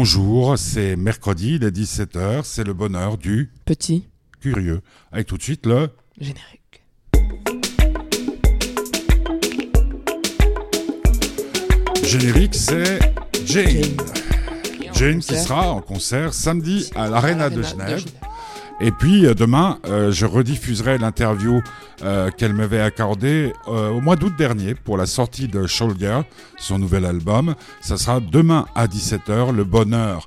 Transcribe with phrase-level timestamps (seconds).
[0.00, 4.06] Bonjour, c'est mercredi, est 17h, c'est le bonheur du Petit
[4.40, 4.80] curieux.
[5.10, 5.90] Avec tout de suite le
[6.20, 6.84] générique.
[12.04, 13.00] générique, c'est
[13.44, 13.66] Jane.
[13.66, 14.94] Jane.
[14.94, 18.04] Jane qui sera en concert samedi à l'Arena de Genève.
[18.80, 21.62] Et puis euh, demain, euh, je rediffuserai l'interview
[22.02, 26.20] euh, qu'elle m'avait accordée au mois d'août dernier pour la sortie de Shoulder,
[26.58, 27.54] son nouvel album.
[27.80, 30.26] Ça sera demain à 17h, le bonheur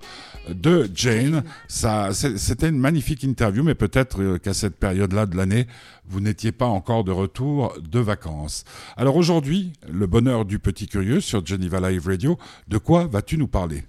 [0.49, 1.43] de Jane.
[1.67, 5.67] C'était une magnifique interview, mais peut-être qu'à cette période-là de l'année,
[6.07, 8.65] vous n'étiez pas encore de retour de vacances.
[8.97, 12.37] Alors aujourd'hui, le bonheur du petit curieux sur Geneva Live Radio,
[12.67, 13.85] de quoi vas-tu nous parler?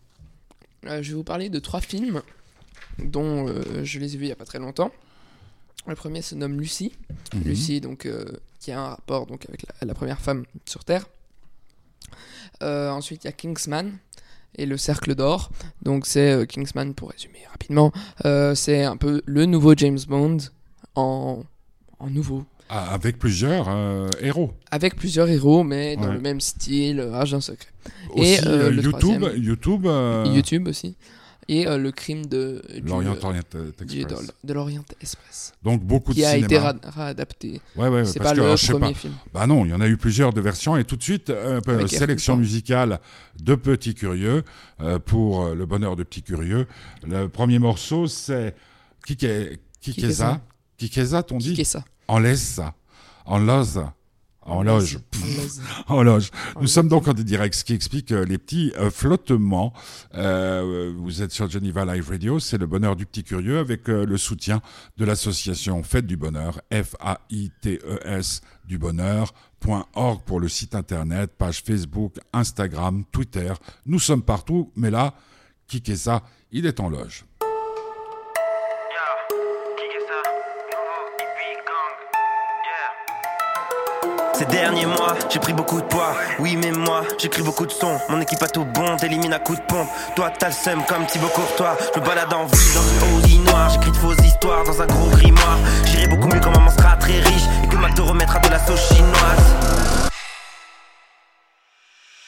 [0.84, 2.22] Je vais vous parler de trois films
[2.98, 4.90] dont euh, je les ai vus il n'y a pas très longtemps.
[5.86, 6.92] Le premier se nomme Lucie.
[7.34, 7.42] Mhm.
[7.44, 8.24] Lucie, donc, euh,
[8.60, 11.06] qui a un rapport donc, avec la, la première femme sur Terre.
[12.62, 13.92] Euh, ensuite, il y a Kingsman
[14.56, 15.50] et le Cercle d'Or.
[15.82, 17.92] Donc, c'est Kingsman, pour résumer rapidement,
[18.54, 20.38] c'est un peu le nouveau James Bond
[20.94, 21.42] en,
[21.98, 22.44] en nouveau.
[22.68, 23.68] Ah, Avec plusieurs
[24.22, 24.52] héros.
[24.70, 26.14] Avec plusieurs héros, mais dans Ouais.
[26.14, 27.68] le même style, agent secret.
[28.14, 29.42] Aussi, le YouTube, troisième.
[29.42, 29.86] YouTube,
[30.34, 30.96] YouTube aussi.
[31.54, 33.42] Et euh, le crime de l'Orient Orient
[33.84, 34.26] du- Express.
[34.26, 36.46] de, de l'Orient Express, Donc beaucoup qui de a cinéma.
[36.46, 37.60] été réadapté.
[37.76, 38.98] Ouais, ouais, C'est pas que, le premier pas.
[38.98, 39.12] film.
[39.34, 41.58] Bah non, il y en a eu plusieurs de versions et tout de suite euh,
[41.58, 43.00] un peu, Avec sélection musicale
[43.38, 44.44] de Petit Curieux
[44.80, 46.66] euh, pour euh, le bonheur de Petit Curieux.
[47.06, 48.54] Le premier morceau c'est
[49.06, 50.40] Kike- Kikeza.
[50.78, 51.62] Kikeza, t'on dit?
[51.64, 52.74] Ça En laisse ça.
[53.26, 53.78] En loge.
[54.44, 54.98] En loge.
[55.14, 55.50] En loge.
[55.86, 56.30] En loge.
[56.60, 59.72] Nous En sommes donc en direct, ce qui explique euh, les petits euh, flottements.
[60.14, 64.16] Euh, vous êtes sur Geneva Live Radio, c'est le bonheur du petit curieux avec le
[64.16, 64.60] soutien
[64.96, 73.04] de l'association Fête du Bonheur, F-A-I-T-E-S du bonheur.org pour le site internet, page Facebook, Instagram,
[73.12, 73.52] Twitter.
[73.86, 75.14] Nous sommes partout, mais là,
[75.66, 77.24] qui est ça Il est en loge.
[84.34, 86.14] Ces derniers mois, j'ai pris beaucoup de poids.
[86.38, 87.98] Oui, mais moi, j'écris beaucoup de sons.
[88.08, 89.88] Mon équipe a tout bon, t'élimines à coup de pompe.
[90.16, 91.76] Toi, t'as le seum comme Thibaut Courtois.
[91.94, 93.68] Je me balade en ville dans une Audi noire.
[93.70, 95.58] J'écris de fausses histoires dans un gros grimoire.
[95.84, 98.88] J'irai beaucoup mieux quand maman sera très riche et que McDo remettra de la sauce
[98.88, 100.12] chinoise.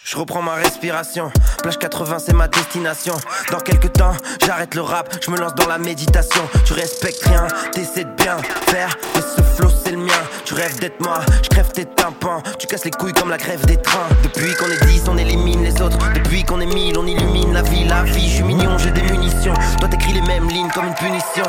[0.04, 1.32] Je reprends ma respiration.
[1.62, 3.14] Plage 80, c'est ma destination.
[3.50, 4.12] Dans quelques temps,
[4.44, 6.42] j'arrête le rap, je me lance dans la méditation.
[6.66, 10.12] Tu respectes rien, t'essaies de bien faire, mais ce flow c'est le mien.
[10.44, 12.42] Tu rêves d'être moi, je crève tes tympans.
[12.58, 14.06] Tu casses les couilles comme la grève des trains.
[14.22, 15.96] Depuis qu'on est 10, on élimine les autres.
[16.12, 18.28] Depuis qu'on est 1000, on illumine la vie, la vie.
[18.28, 19.54] Je suis mignon, j'ai des munitions.
[19.80, 21.46] Toi t'écris les mêmes lignes comme une punition.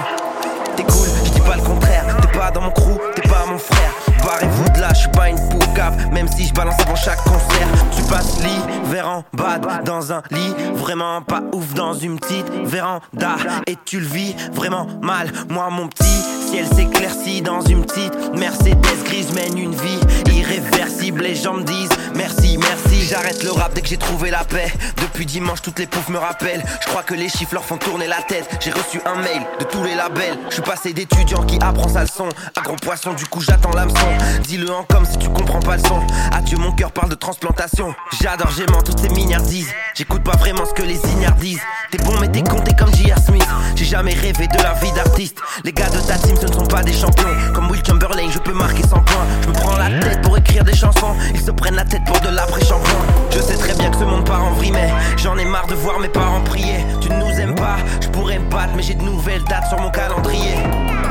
[0.77, 2.05] T'es cool, je dis pas le contraire.
[2.21, 4.04] T'es pas dans mon crew, t'es pas mon frère.
[4.25, 6.11] Barrez-vous de là, pas une poucave.
[6.11, 7.67] Même si je balance avant chaque concert.
[7.95, 10.53] Tu passes l'hiver en bad dans un lit.
[10.73, 13.35] Vraiment pas ouf dans une petite véranda.
[13.67, 15.31] Et tu le vis vraiment mal.
[15.49, 19.31] Moi, mon petit ciel s'éclaircit dans une petite Mercedes grise.
[19.33, 19.99] Mène une vie
[20.33, 21.21] irréversible.
[21.21, 23.01] Les gens me disent merci, merci.
[23.07, 24.71] J'arrête le rap dès que j'ai trouvé la paix.
[25.01, 26.63] Depuis dimanche, toutes les poufs me rappellent.
[26.81, 28.47] Je crois que les chiffres leur font tourner la tête.
[28.59, 30.37] J'ai reçu un mail de tous les labels.
[30.49, 33.13] Je suis passé d'étudiant qui apprend sa leçon à gros poisson.
[33.13, 34.07] Du coup, j'attends l'hameçon.
[34.43, 36.01] Dis-le en comme si tu comprends pas le son.
[36.31, 37.93] Adieu, mon cœur parle de transplantation.
[38.21, 39.69] J'adore, j'aimant toutes ces milliardises.
[39.95, 41.61] J'écoute pas vraiment ce que les ignares disent.
[41.91, 43.19] T'es bon, mais t'es t'es comme J.R.
[43.19, 43.47] Smith.
[43.75, 45.39] J'ai jamais rêvé de la vie d'artiste.
[45.63, 47.27] Les gars de ta team, ce ne sont pas des champions.
[47.53, 49.25] Comme Will Chamberlain, je peux marquer 100 points.
[49.43, 51.15] Je me prends la tête pour écrire des chansons.
[51.33, 53.05] Ils se prennent la tête pour de l'après-shampoing.
[53.31, 55.75] Je sais très bien que ce monde part en vrille, mais j'en ai marre de
[55.75, 56.85] voir mes parents prier.
[57.01, 59.79] Tu ne nous aimes pas, je pourrais me battre, mais j'ai de nouvelles dates sur
[59.79, 60.55] mon calendrier.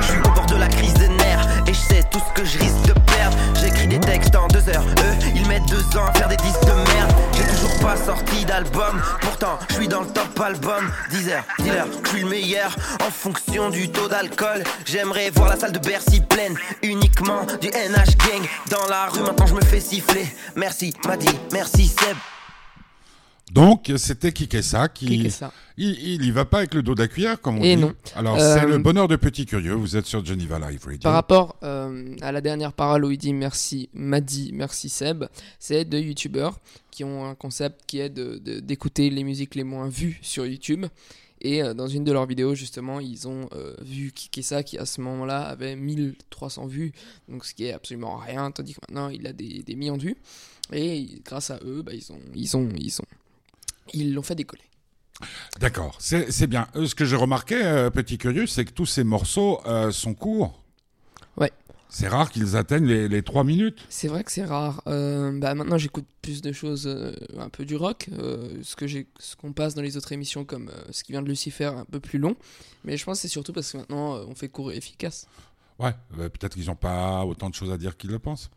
[0.00, 2.46] Je suis au bord de la crise des nerfs et je sais tout ce que
[2.46, 3.36] je risque de perdre.
[3.60, 6.64] J'écris des textes en deux heures, eux ils mettent deux ans à faire des disques
[6.64, 7.12] de merde.
[7.32, 9.58] J'ai toujours pas sorti d'album, pourtant
[9.94, 10.90] dans le top album.
[11.10, 14.64] 10 heures, dealer, je suis le meilleur en fonction du taux d'alcool.
[14.84, 18.42] J'aimerais voir la salle de Bercy pleine, uniquement du NH gang.
[18.70, 20.26] Dans la rue maintenant je me fais siffler.
[20.56, 22.16] Merci Madi, merci Seb.
[23.52, 25.30] Donc, c'était Kikessa qui.
[25.30, 27.76] Ça Il, il y va pas avec le dos de la cuillère, comme on Et
[27.76, 27.82] dit.
[27.82, 27.94] non.
[28.16, 29.74] Alors, Euh, c'est le bonheur de Petit Curieux.
[29.74, 31.00] Vous êtes sur Geneva Live Radio.
[31.02, 35.24] Par rapport euh, à la dernière parole où il dit merci Madi, merci Seb,
[35.58, 36.58] c'est deux youtubeurs
[36.90, 40.46] qui ont un concept qui est de- de- d'écouter les musiques les moins vues sur
[40.46, 40.86] YouTube.
[41.42, 44.86] Et euh, dans une de leurs vidéos, justement, ils ont euh, vu Kikessa qui à
[44.86, 46.92] ce moment-là avait 1300 vues,
[47.28, 50.02] donc ce qui est absolument rien, tandis que maintenant il a des, des millions de
[50.04, 50.16] vues.
[50.72, 53.04] Et grâce à eux, bah, ils ont, ils ont, ils ont,
[53.92, 54.62] ils l'ont fait décoller.
[55.60, 56.66] D'accord, c'est bien.
[56.74, 60.14] Euh, ce que j'ai remarqué, euh, Petit Curieux, c'est que tous ces morceaux euh, sont
[60.14, 60.62] courts.
[61.36, 61.52] Ouais.
[61.88, 63.86] C'est rare qu'ils atteignent les, les 3 minutes.
[63.88, 64.82] C'est vrai que c'est rare.
[64.88, 66.88] Euh, bah, maintenant, j'écoute plus de choses,
[67.38, 68.10] un peu du rock,
[68.62, 71.66] ce que ce qu'on passe dans les autres émissions, comme ce qui vient de Lucifer,
[71.66, 72.34] un peu plus long.
[72.84, 75.28] Mais je pense que c'est surtout parce que maintenant, on fait court et efficace.
[75.78, 78.50] Ouais, peut-être qu'ils n'ont pas autant de choses à dire qu'ils le pensent.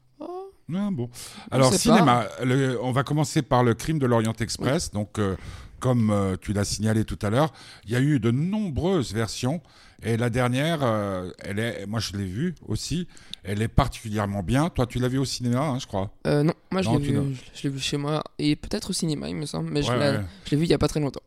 [0.73, 1.09] Ah, bon.
[1.51, 4.91] Alors, cinéma, le- on va commencer par le crime de l'Orient Express.
[4.91, 5.35] Donc, euh,
[5.79, 7.53] comme euh, tu l'as signalé tout à l'heure,
[7.85, 9.61] il y a eu de nombreuses versions.
[10.03, 13.07] Et la dernière, euh, elle est, moi je l'ai vue aussi,
[13.43, 14.69] elle est particulièrement bien.
[14.69, 16.11] Toi, tu l'as vue au cinéma, hein, je crois.
[16.27, 18.55] Euh, non, moi je Non, l'ai tu l'as- vu, je l'ai vu chez moi et
[18.55, 20.19] peut-être au cinéma, il me semble, mais je l'ai ouais.
[20.45, 21.23] je l'ai vu il y a pas très longtemps.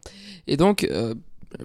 [0.46, 0.86] Et donc,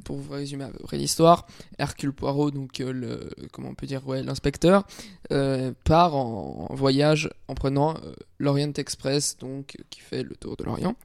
[0.04, 1.46] pour vous résumer à peu près l'histoire,
[1.78, 4.86] Hercule Poirot, donc euh, le, comment on peut dire, ouais, l'inspecteur,
[5.32, 10.36] euh, part en, en voyage en prenant euh, l'Orient Express, donc euh, qui fait le
[10.36, 10.96] tour de l'Orient.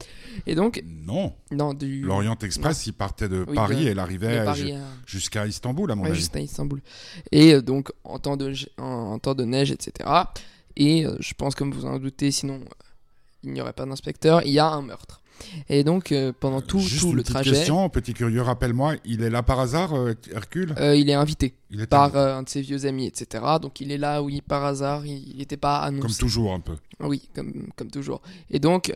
[0.47, 3.99] Et donc, Non, non, du l'Orient Express, il partait de Oui, Paris de- et de
[3.99, 6.19] arrivait Paris ju- à- jusqu'à Istanbul, à mon Ouais, avis.
[6.19, 6.81] juste à Istanbul.
[7.31, 10.09] Et euh, donc, en temps de, ge- en, en temps de neige, etc.
[10.75, 12.65] Et euh, je pense, comme vous en doutez, sinon euh,
[13.43, 15.20] il n'y aurait pas d'inspecteur, il y a un meurtre.
[15.69, 18.95] Et donc, euh, pendant tout, Juste tout une le petite trajet, question, petit curieux, rappelle-moi,
[19.05, 20.73] il est là par hasard, euh, Hercule?
[20.77, 23.43] Euh, il est invité Il est par un de ses vieux amis, etc.
[23.61, 26.01] Donc, il est là, oui, par hasard, il n'était pas annoncé.
[26.01, 26.75] comme toujours un peu.
[26.99, 28.21] Oui, comme, comme toujours.
[28.49, 28.93] Et donc,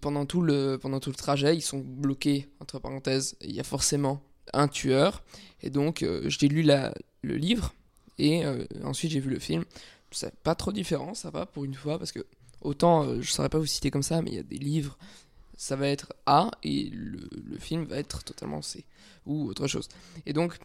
[0.00, 3.64] pendant, tout le, pendant tout le trajet, ils sont bloqués, entre parenthèses, il y a
[3.64, 4.22] forcément
[4.52, 5.22] un tueur.
[5.62, 7.74] Et donc, j'ai lu la, le livre,
[8.18, 8.42] et
[8.84, 9.64] ensuite j'ai vu le film.
[10.12, 12.26] C'est pas trop différent, ça va, pour une fois, parce que
[12.60, 14.98] autant, euh, je saurais pas vous citer comme ça, mais il y a des livres,
[15.56, 18.84] ça va être A, et le, le film va être totalement C,
[19.26, 19.88] ou autre chose.
[20.26, 20.58] Et donc,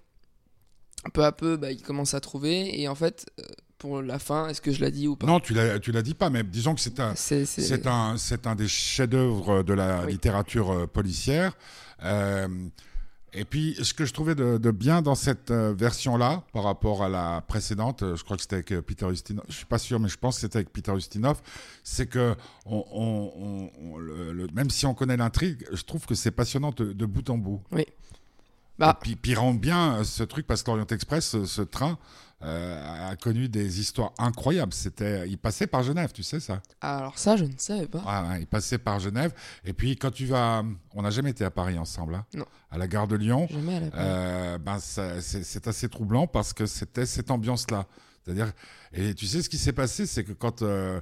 [1.13, 3.43] peu à peu, bah, ils commencent à trouver, et en fait, euh,
[3.77, 5.27] pour la fin, est-ce que je l'ai dit ou pas?
[5.27, 8.47] Non, tu l'as, tu l'as dit pas, mais disons que c'est un, C'est un, c'est
[8.47, 10.13] un des chefs-d'œuvre de la Oui.
[10.13, 11.57] littérature euh, policière.
[12.03, 12.47] Euh,
[13.35, 17.03] et puis, ce que je trouvais de, de bien dans cette euh, version-là, par rapport
[17.03, 19.77] à la précédente, euh, je crois que c'était avec euh, Peter Ustinov, je suis pas
[19.77, 21.41] sûr, mais je pense que c'était avec Peter Ustinov,
[21.83, 22.35] c'est que
[22.65, 26.31] on, on- on- on- le- le- même si on connaît l'intrigue, je trouve que c'est
[26.31, 27.61] passionnant de, de bout en bout.
[28.77, 31.61] Bah, Et puis, puis il rend bien ce truc parce que l'Orient Express, ce, ce
[31.61, 31.97] train,
[32.45, 34.73] euh, a connu des histoires incroyables.
[34.73, 36.61] C'était, il passait par Genève, tu sais ça?
[36.81, 38.03] alors ça, je ne savais pas.
[38.05, 39.33] Ah, ouais, il passait par Genève.
[39.65, 40.63] Et puis, quand tu vas.
[40.93, 42.45] On n'a jamais été à Paris ensemble, hein, Non.
[42.71, 43.47] à la gare de Lyon.
[43.51, 47.85] Jamais à la Euh, ben, c'est assez troublant parce que c'était cette ambiance-là.
[48.25, 48.51] C'est-à-dire,
[48.91, 50.99] et tu sais ce qui s'est passé, c'est que quand euh,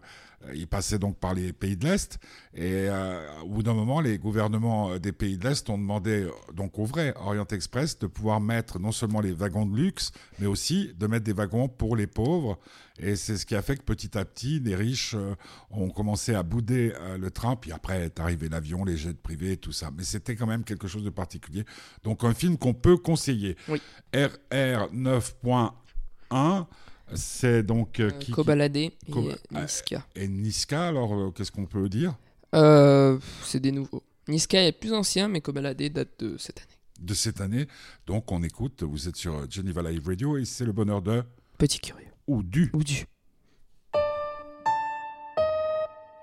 [0.54, 2.20] il passait donc par les pays de l'Est,
[2.54, 6.24] et euh, au bout d'un moment, les gouvernements euh, des pays de l'Est ont demandé,
[6.24, 10.12] euh, donc au vrai Orient Express, de pouvoir mettre non seulement les wagons de luxe,
[10.40, 12.60] mais aussi de mettre des wagons pour les pauvres.
[13.00, 15.34] Et c'est ce qui a fait que petit à petit, les riches euh,
[15.72, 19.58] ont commencé à bouder euh, le train, puis après est arrivé l'avion, les jets privés,
[19.58, 19.90] tout ça.
[19.96, 21.66] Mais c'était quand même quelque chose de particulier.
[22.04, 23.56] Donc un film qu'on peut conseiller.
[23.68, 23.82] Oui.
[24.14, 26.66] RR 9.1,
[27.14, 30.06] c'est donc euh, Euh, qui, qui- Kobalade et Koba- Niska.
[30.16, 30.88] et Niska.
[30.88, 32.16] Alors euh, qu'est-ce qu'on peut dire?
[32.56, 34.04] Euh, c'est des nouveaux.
[34.28, 36.68] Niska est plus ancien, mais Kobalade date de cette année.
[37.00, 37.68] de cette année
[38.08, 38.84] Donc on écoute.
[38.84, 41.24] Vous êtes sur Geneva Live Radio et c'est le bonheur de
[41.58, 42.08] Petit curieux.
[42.28, 42.72] ou du.
[42.74, 43.06] Ou du.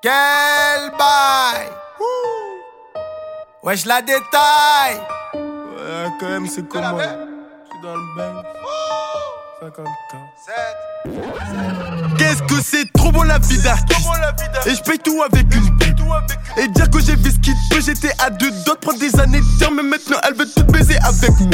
[0.02, 1.68] Quel bail
[3.62, 4.96] Ouais, je la détaille
[5.34, 7.04] Ouais, quand même, c'est comment Je
[7.70, 8.79] suis dans le bain 50
[12.16, 14.08] Qu'est-ce que c'est trop bon la vie d'artiste
[14.64, 15.98] Et je paye tout avec une pute
[16.56, 19.40] Et dire que j'ai vu ce qu'il peut J'étais à deux de prendre des années
[19.40, 21.50] de terre Mais maintenant elle veut tout baiser avec moi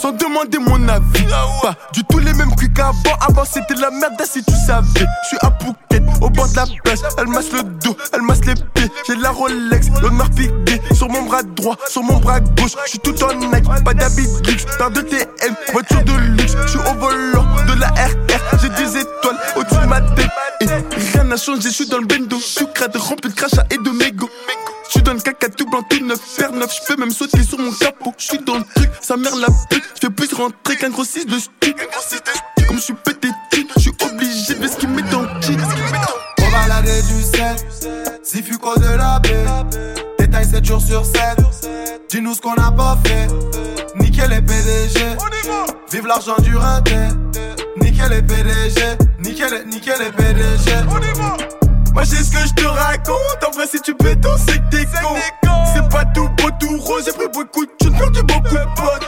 [0.00, 1.26] Sans demander mon avis.
[1.62, 3.16] Pas du tout les mêmes cuits qu'avant.
[3.28, 5.06] Avant c'était la merde si tu savais.
[5.22, 6.98] Je suis à Phuket au bord de la plage.
[7.18, 8.90] Elle masse le dos, elle masse les pieds.
[9.06, 12.72] J'ai la Rolex, l'honneur piqué Sur mon bras droit, sur mon bras gauche.
[12.86, 14.64] Je suis tout en Nike, pas d'habit luxe.
[14.78, 16.54] Paire de TM, voiture de luxe.
[16.66, 20.30] Je suis au volant de la RR J'ai des étoiles au-dessus de ma tête.
[20.60, 20.66] Et
[21.12, 22.38] rien n'a changé, je suis dans le bendo.
[22.38, 24.30] Sucrade rempli de crachats et de mégots
[24.94, 27.58] je dans le caca tout blanc, tout neuf, faire neuf, je peux même sauter sur
[27.58, 28.12] mon capot.
[28.18, 31.04] Je suis dans le truc, sa mère la pute, je fais plus rentrer qu'un gros
[31.04, 31.74] 6 de stu.
[32.66, 33.28] Comme je suis pété
[33.76, 35.56] je suis obligé de ce qu'il met en kit.
[36.40, 37.56] On va balader du sel,
[38.22, 39.44] si fuco de la baie.
[40.18, 41.14] Détail 7 jours sur 7.
[42.08, 43.28] Dis-nous ce qu'on n'a pas fait.
[43.98, 45.16] Nickel les PDG.
[45.90, 46.96] Vive l'argent du raté.
[47.80, 48.80] Nickel les PDG.
[49.20, 50.70] Nickel, nickel les PDG.
[51.92, 54.76] Moi j'ai ce que je te raconte, en vrai si tu peux tout c'est que
[54.76, 55.16] t'es con.
[55.74, 59.01] C'est pas tout beau, tout rose, j'ai pris beaucoup de thunes, perdu beaucoup de potes.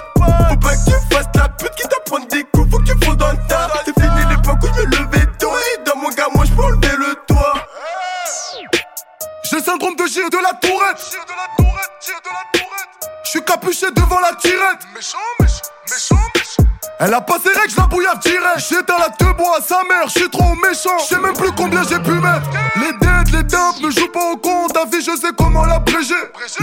[17.06, 18.64] Elle a pas ses règles, je la bouillave direct.
[18.66, 20.96] J'éteins la te bois à sa mère, je suis trop méchant.
[21.00, 22.48] Je sais même plus combien j'ai pu mettre.
[22.76, 24.72] Les dettes, les dumps ne jouent pas au compte.
[24.72, 26.14] Ta vie, je sais comment l'abréger.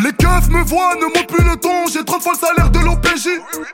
[0.01, 1.85] Les keufs me voient, ne montent plus le ton.
[1.93, 3.29] J'ai 30 fois le salaire de l'OPJ.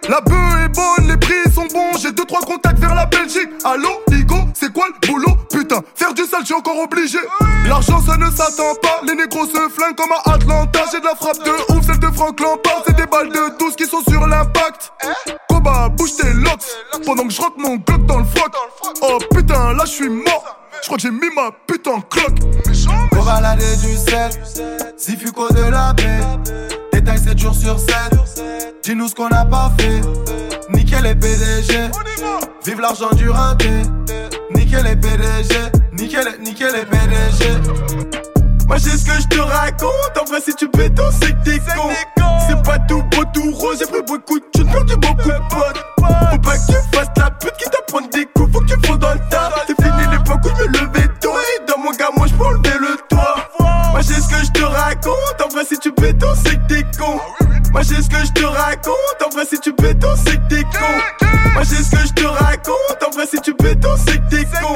[0.09, 1.97] La bœuf est bonne, les prix sont bons.
[2.01, 3.49] J'ai 2-3 contacts vers la Belgique.
[3.63, 5.37] Allô, Ligo, c'est quoi le boulot?
[5.49, 7.19] Putain, faire du sale, je suis encore obligé.
[7.65, 8.99] L'argent, ça ne s'attend pas.
[9.05, 10.81] Les négros se flinguent comme à Atlanta.
[10.91, 12.83] J'ai de la frappe de ouf, celle de Frank Lampard.
[12.85, 14.91] C'est des balles de 12 qui sont sur l'impact.
[15.97, 16.65] Bouge tes locks.
[17.05, 18.53] Pendant que je rentre mon glock dans le froc.
[19.01, 20.57] Oh putain, là je suis mort.
[20.81, 22.39] Je crois que j'ai mis ma putain en cloque.
[23.13, 24.29] Faut balader du sel,
[24.95, 26.19] si fuco de la paix.
[26.93, 27.89] Détail 7 jours sur 7.
[28.83, 30.01] Dis-nous ce qu'on n'a pas fait.
[30.69, 31.89] Nickel les PDG.
[32.65, 33.69] Vive l'argent du raté.
[34.53, 35.55] Nickel les PDG.
[35.93, 37.57] Nickel, nickel les PDG.
[38.67, 40.17] Moi j'ai ce que je te raconte.
[40.21, 41.89] En vrai, si tu béton, c'est que t'es con.
[42.47, 43.77] C'est pas tout beau, tout rose.
[43.79, 45.86] J'ai pris beaucoup de thunes, perdu beaucoup de potes.
[46.57, 48.51] Pas que tu fasses la pute qui t'apprend des coups.
[48.51, 49.51] Faut que tu dans le tas.
[49.67, 51.33] C'est fini l'époque où je me levais tôt.
[51.33, 53.35] Et dans mon gars, moi je peux enlever le toit.
[53.91, 55.41] Moi j'ai ce que je te raconte.
[55.43, 57.19] En vrai, si tu béton, c'est que t'es con.
[57.71, 59.21] Moi j'ai ce que je te raconte.
[59.25, 61.27] En vrai, si tu béton, c'est que t'es con.
[61.53, 63.03] Moi j'ai ce que je te raconte.
[63.05, 64.73] En vrai, si tu béton, c'est que t'es con.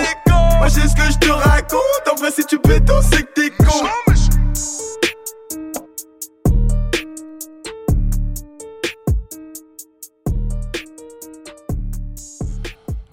[0.58, 2.08] Moi j'ai ce que je te raconte.
[2.12, 3.31] En vrai, si tu béton, c'est que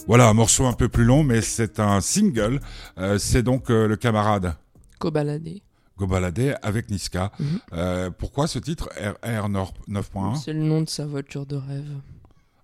[0.08, 2.60] Voilà, un morceau un peu plus long, mais c'est un single.
[2.98, 4.54] Euh, c'est donc euh, le camarade
[4.98, 5.62] Cobaladé.
[5.98, 7.30] Gobalade avec Niska.
[7.38, 7.46] Mhm.
[7.74, 11.90] Euh, pourquoi ce titre RR 9.1 C'est le nom de sa voiture de rêve.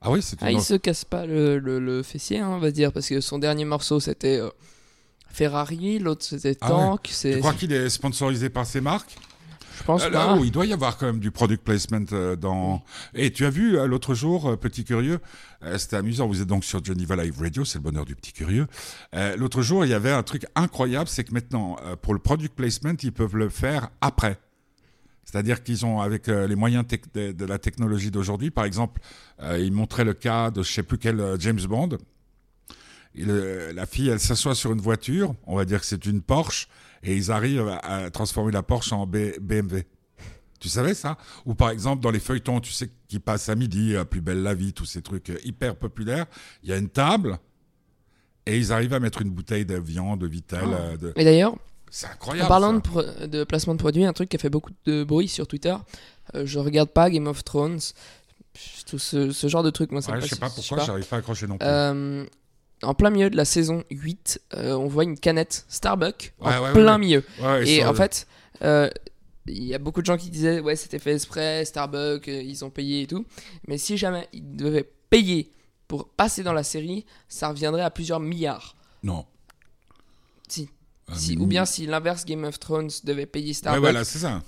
[0.00, 2.70] Ah oui, c'est Ah, il se casse pas le, le, le fessier, hein, on va
[2.70, 4.40] dire, parce que son dernier morceau c'était
[5.28, 6.80] Ferrari, l'autre c'était Ah ouais.
[6.82, 7.10] Tank.
[7.20, 9.16] Tu crois qu'il est sponsorisé par ces marques?
[9.84, 10.26] Pense Euh, pas.
[10.26, 12.82] là, où il doit y avoir quand même du product placement euh, dans.
[13.14, 15.18] Et tu as vu euh, l'autre jour, petit curieux,
[15.78, 16.26] c'était amusant.
[16.26, 18.66] Vous êtes donc sur Geneva Live Radio, c'est le bonheur du petit curieux.
[19.38, 22.92] L'autre jour, il y avait un truc incroyable, c'est que maintenant, pour le product placement,
[23.02, 24.38] ils peuvent le faire après.
[25.24, 29.00] C'est-à-dire qu'ils ont, avec euh, les moyens de, de la technologie d'aujourd'hui, par exemple,
[29.42, 31.96] euh, ils montraient le cas de je sais plus quel euh, James Bond.
[33.16, 36.68] La fille, elle s'assoit sur une voiture, on va dire que c'est une Porsche,
[37.04, 39.80] et ils arrivent à, à transformer la Porsche en B- BMW.
[40.60, 41.18] Tu savais ça?
[41.44, 44.42] Ou par exemple, dans les feuilletons, tu sais, qui passent à midi, à Plus belle
[44.42, 46.24] la vie, tous ces trucs euh, hyper populaires,
[46.62, 47.38] il y a une table,
[48.46, 50.64] et ils arrivent à mettre une bouteille de viande, de Vitel.
[50.64, 51.12] euh, de...
[51.16, 51.54] Et d'ailleurs,
[51.90, 52.46] C'est incroyable.
[52.46, 52.72] en parlant
[53.26, 55.74] de, placement de produits, un truc qui a fait beaucoup de bruit sur Twitter,
[56.34, 57.80] euh, je regarde pas Game of Thrones,
[58.86, 61.06] tout ce, ce genre de truc, moi ça Ouais, me je sais pas pourquoi, j'arrive
[61.06, 61.66] pas à accrocher non plus.
[61.68, 62.24] Euh,
[62.84, 66.58] en plein milieu de la saison 8, euh, on voit une canette Starbucks en Ouais,
[66.58, 66.98] ouais, plein ouais.
[66.98, 67.24] milieu.
[67.64, 68.26] Et en fait,
[68.62, 68.88] euh,
[69.46, 72.64] il y a beaucoup de gens qui disaient ouais c'était fait exprès, Starbucks, euh, ils
[72.64, 73.24] ont payé et tout.
[73.68, 75.50] Mais si jamais ils devaient payer
[75.88, 78.76] pour passer dans la série, ça reviendrait à plusieurs milliards.
[79.02, 79.26] Non.
[80.48, 80.68] Si.
[81.10, 84.42] Euh, Si- ou bien si l'inverse Game of Thrones devait payer Starbucks, voilà, c'est ça.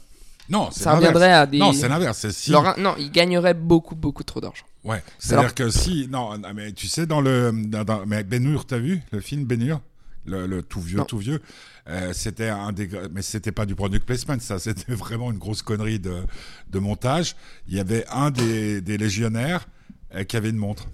[0.48, 1.58] Non, ça reviendrait à des.
[1.58, 2.28] Non, c'est l'inverse.
[2.30, 2.50] Si.
[2.50, 4.64] leur- Non, ils gagneraient beaucoup, beaucoup trop d'argent.
[4.84, 5.02] Ouais.
[5.18, 6.06] C'est C'est-à-dire leur- que si.
[6.10, 7.52] Non, mais tu sais, dans le.
[7.66, 9.80] Dans, dans- mais Ben Hur, t'as vu le film Ben Hur?
[10.24, 11.04] Le, le tout vieux, Non.
[11.04, 11.40] tout vieux.
[11.88, 12.88] Euh, c'était un des.
[13.12, 14.58] Mais c'était pas du product placement, ça.
[14.60, 16.22] C'était vraiment une grosse connerie de,
[16.70, 17.36] de montage.
[17.68, 19.66] Il y avait un des, des légionnaires
[20.14, 20.86] euh, qui avait une montre.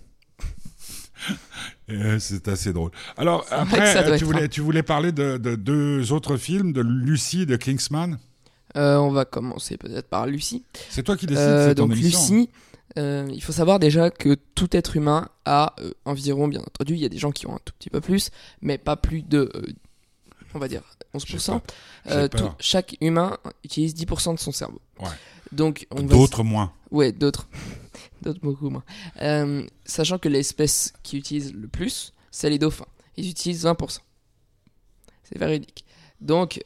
[1.90, 2.90] Euh, C'est assez drôle.
[3.16, 7.46] Alors, après, euh, tu, voulais, tu voulais parler de, de deux autres films, de Lucie,
[7.46, 8.18] de Kingsman.
[8.76, 10.64] Euh, on va commencer peut-être par Lucie.
[10.90, 11.90] C'est toi qui décides, Euh, donc.
[11.94, 12.48] Lucie,
[12.98, 17.00] euh, il faut savoir déjà que tout être humain a euh, environ, bien entendu, il
[17.00, 18.30] y a des gens qui ont un tout petit peu plus,
[18.62, 19.50] mais pas plus de,
[20.54, 20.82] on va dire,
[21.14, 21.60] 11%.
[22.06, 22.40] J'ai Euh, peur.
[22.50, 24.80] tout- chaque humain utilise 10% de son cerveau.
[25.00, 25.08] Ouais.
[25.52, 26.72] Donc on va D'autres moins.
[26.90, 27.48] Ouais, d'autres.
[28.22, 28.84] d'autres beaucoup moins.
[29.84, 32.86] Sachant que l'espèce qui utilise le plus, c'est les dauphins.
[33.18, 33.98] Ils utilisent 20%.
[35.24, 35.84] C'est véridique.
[36.22, 36.60] Donc,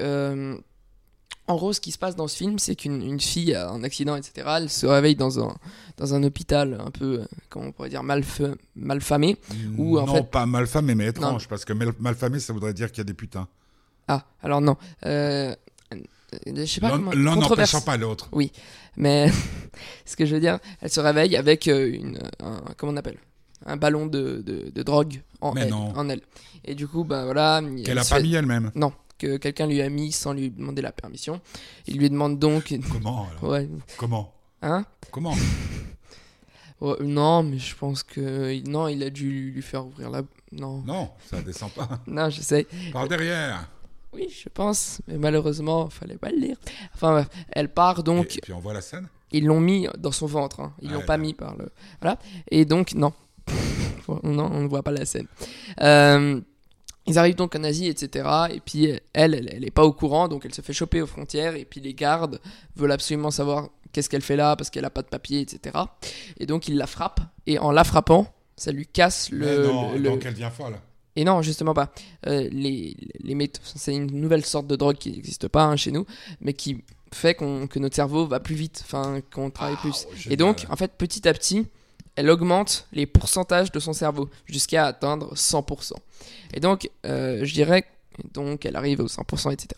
[1.49, 3.83] en gros, ce qui se passe dans ce film, c'est qu'une une fille a un
[3.85, 4.47] accident, etc.
[4.59, 5.55] Elle se réveille dans un,
[5.97, 9.37] dans un hôpital un peu, euh, comment on pourrait dire, malfa- malfamé.
[9.79, 12.99] En non, fait- pas malfamé, mais étrange, parce que mal- malfamé, ça voudrait dire qu'il
[12.99, 13.47] y a des putains.
[14.09, 14.77] Ah, alors non.
[15.05, 15.55] Euh,
[16.47, 17.13] je sais pas L'un comment.
[17.13, 17.73] l'un controverse.
[17.73, 18.29] n'empêchant pas l'autre.
[18.97, 19.31] Mais
[20.05, 23.19] ce que je veux dire, elle se réveille avec euh, une, un, comment on appelle?
[23.65, 25.93] Un ballon de, de, de drogue en Mais elle, non.
[25.97, 26.21] en elle.
[26.65, 27.61] Et du coup, bah voilà.
[27.63, 28.71] Qu'elle elle a pas fait- mis elle-même.
[28.75, 31.41] Non, que quelqu'un lui a mis sans lui demander la permission.
[31.87, 32.75] Il lui demande donc.
[32.93, 33.69] Comment alors Ouais.
[33.97, 34.33] Comment
[34.63, 35.35] Hein Comment
[36.81, 38.61] Ouais, Non, mais je pense que.
[38.69, 40.23] Non, il a dû lui faire ouvrir la.
[40.53, 40.83] Non.
[40.87, 41.89] Non, ça descend pas.
[42.07, 42.67] Non, je sais.
[42.93, 43.69] Par derrière.
[44.13, 45.01] Oui, je pense.
[45.09, 46.57] Mais malheureusement, fallait pas le lire.
[46.95, 48.37] Enfin, bref, elle part donc.
[48.37, 49.09] Et puis on voit la scène.
[49.33, 50.61] Ils l'ont mis dans son ventre.
[50.61, 50.73] hein.
[50.81, 51.19] Ils Ouais, l'ont pas ouais.
[51.23, 51.71] mis par le.
[52.01, 52.19] Voilà.
[52.51, 53.13] Et donc, non.
[54.23, 55.27] non, on ne voit pas la scène.
[55.81, 56.41] Euh,
[57.07, 58.29] ils arrivent donc en Asie, etc.
[58.53, 61.07] Et puis elle, elle, elle est pas au courant, donc elle se fait choper aux
[61.07, 61.55] frontières.
[61.57, 62.41] Et puis les gardes
[62.77, 65.77] veulent absolument savoir qu'est-ce qu'elle fait là parce qu'elle a pas de papier, etc.
[66.39, 67.21] Et donc ils la frappent.
[67.47, 69.67] Et en la frappant, ça lui casse Mais le.
[69.67, 70.77] non, le- donc elle devient folle.
[71.19, 71.93] Et non, justement pas.
[72.27, 76.05] Euh, les, les c'est une nouvelle sorte de drogue qui n'existe pas hein, chez nous,
[76.43, 80.07] mais qui fait qu'on- que notre cerveau va plus vite, enfin qu'on travaille plus.
[80.11, 81.67] Oh, Et donc, en fait, petit à petit,
[82.17, 85.93] elle augmente les pourcentages de son cerveau jusqu'à atteindre 100%.
[86.55, 87.85] Et donc, euh, je dirais,
[88.33, 89.69] donc elle arrive au 100%, etc.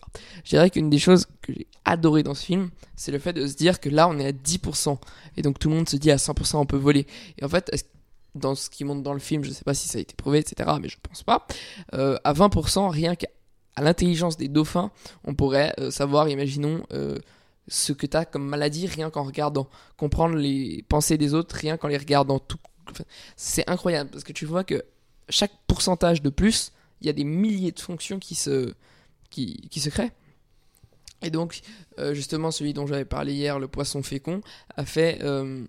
[0.45, 3.45] Je dirais qu'une des choses que j'ai adoré dans ce film, c'est le fait de
[3.45, 4.97] se dire que là, on est à 10%.
[5.37, 7.05] Et donc, tout le monde se dit à 100%, on peut voler.
[7.37, 7.71] Et en fait,
[8.35, 10.39] dans ce qui montre dans le film, je sais pas si ça a été prouvé,
[10.39, 11.45] etc., mais je pense pas.
[11.93, 13.27] euh, à 20%, rien qu'à
[13.77, 14.91] l'intelligence des dauphins,
[15.25, 16.83] on pourrait euh, savoir, imaginons,
[17.69, 19.69] ce que tu as comme maladie rien qu'en regardant.
[19.97, 22.39] Comprendre les pensées des autres rien qu'en les regardant.
[22.39, 22.57] Tout.
[22.91, 23.03] Enfin,
[23.37, 24.83] c'est incroyable parce que tu vois que
[25.29, 26.71] chaque pourcentage de plus,
[27.01, 28.73] il y a des milliers de fonctions qui se,
[29.29, 30.11] qui, qui se créent.
[31.21, 31.61] Et donc,
[31.99, 34.41] euh, justement, celui dont j'avais parlé hier, le poisson fécond,
[34.77, 35.65] a fait euh,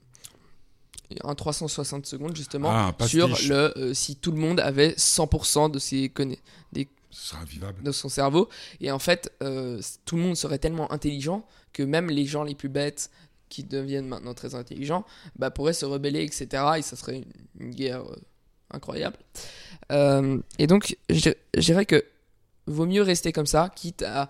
[1.24, 5.78] un 360 secondes, justement, Ah, sur le euh, si tout le monde avait 100% de
[5.80, 6.38] ses conna-
[7.10, 7.82] Ce sera invivable.
[7.82, 8.48] de son cerveau.
[8.80, 12.54] Et en fait, euh, tout le monde serait tellement intelligent que même les gens les
[12.54, 13.10] plus bêtes
[13.48, 15.04] qui deviennent maintenant très intelligents
[15.36, 16.46] bah, pourraient se rebeller, etc.
[16.78, 17.24] Et ça serait une,
[17.66, 18.16] une guerre euh,
[18.72, 19.16] incroyable.
[19.90, 22.04] Euh, et donc, je dirais que
[22.66, 24.28] vaut mieux rester comme ça, quitte à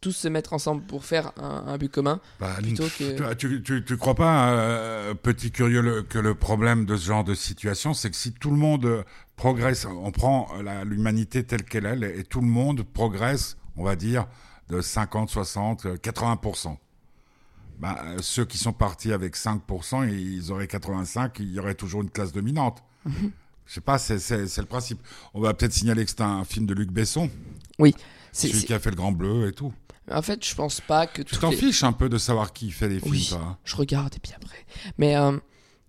[0.00, 2.20] tous se mettre ensemble pour faire un, un but commun.
[2.38, 6.84] Bah, Plutôt que- tu, tu, tu crois pas, euh, petit curieux, le- que le problème
[6.84, 9.04] de ce genre de situation, c'est que si tout le monde
[9.42, 10.48] progresse, on prend
[10.84, 14.26] l'humanité telle qu'elle est, et tout le monde progresse, on va dire,
[14.68, 16.76] de 50, 60, euh, 80%.
[17.80, 22.02] Bah, euh, ceux qui sont partis avec 5%, ils auraient 85, il y aurait toujours
[22.02, 22.84] une classe dominante.
[23.66, 25.00] Je sais pas, c'est le principe.
[25.34, 27.28] On va peut-être signaler que c'est un film de Luc Besson,
[28.30, 29.72] C'est- celui qui a fait Le Grand Bleu et tout.
[30.10, 32.70] En fait, je pense pas que Tu t'en les- fiches un peu de savoir qui
[32.70, 33.26] fait les films, Oui.
[33.28, 34.64] toi hein je regarde et puis après.
[34.98, 35.36] Mais euh,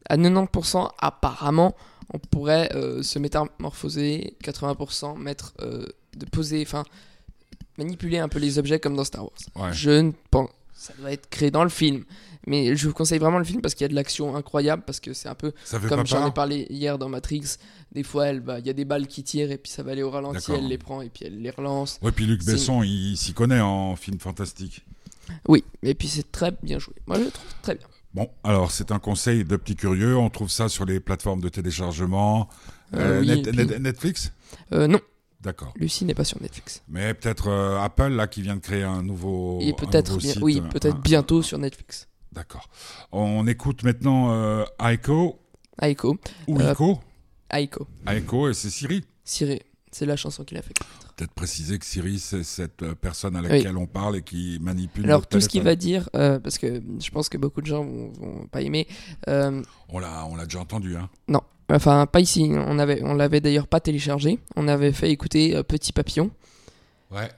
[0.10, 1.75] à 90%, apparemment,
[2.13, 5.85] on pourrait euh, se métamorphoser, 80% mettre, euh,
[6.16, 6.83] de poser, enfin,
[7.77, 9.31] manipuler un peu les objets comme dans Star Wars.
[9.55, 9.74] Ouais.
[9.74, 12.03] Je ne pense, ça doit être créé dans le film.
[12.46, 15.00] Mais je vous conseille vraiment le film parce qu'il y a de l'action incroyable, parce
[15.00, 17.55] que c'est un peu Ça comme j'en ai parlé hier dans Matrix.
[17.94, 20.11] Des fois, il y a des balles qui tirent et puis ça va aller au
[20.11, 22.00] ralenti, elle les prend et puis elle les relance.
[22.01, 24.85] Ouais, puis Luc Besson, il, il s'y connaît en film fantastique.
[25.48, 26.96] Oui, et puis c'est très bien joué.
[27.07, 27.87] Moi, je le trouve très bien.
[28.14, 30.16] Bon, alors c'est un conseil de petits curieux.
[30.18, 32.48] On trouve ça sur les plateformes de téléchargement.
[32.94, 34.32] Euh, oui, Net- et puis- Net- Netflix?
[34.72, 35.00] Euh, non,
[35.42, 35.74] D'accord.
[35.76, 36.84] Lucie n'est pas sur Netflix.
[36.88, 39.60] Mais peut-être euh, Apple, là, qui vient de créer un nouveau.
[39.62, 42.08] Et peut-être bien, oui, euh, peut-être un- bientôt sur Netflix.
[42.32, 42.70] D'accord.
[43.12, 45.40] On écoute maintenant euh, Aiko
[45.82, 47.00] Aiko, ou Euh, Iko.
[47.52, 49.04] Aiko, Aiko et c'est Siri.
[49.26, 49.60] Siri,
[49.96, 50.74] c'est la chanson qu'il a fait.
[50.74, 51.14] connaître.
[51.16, 55.06] Peut-être préciser que Siri, c'est cette euh, personne à laquelle on parle et qui manipule.
[55.06, 57.84] Alors tout ce qu'il va dire, euh, parce que je pense que beaucoup de gens
[57.84, 58.88] vont, vont pas aimer.
[59.29, 61.10] euh, On l'a, déjà entendu, hein.
[61.70, 62.50] enfin, pas ici.
[62.53, 64.40] On avait, on l'avait d'ailleurs pas téléchargé.
[64.56, 66.32] On avait fait écouter euh, Petit Papillon.
[67.12, 67.29] Ouais.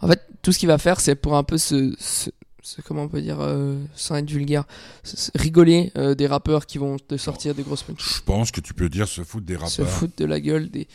[0.00, 2.30] En fait, tout ce qu'il va faire, c'est pour un peu se, se-
[2.62, 4.64] se- comment on peut dire, euh, sans être vulgaire,
[5.02, 8.16] se- se- rigoler euh, des rappeurs qui vont te sortir des grosses punches.
[8.18, 9.88] Je pense que tu peux dire se foutre des Se rappeurs.
[9.88, 10.86] foutre de la gueule des.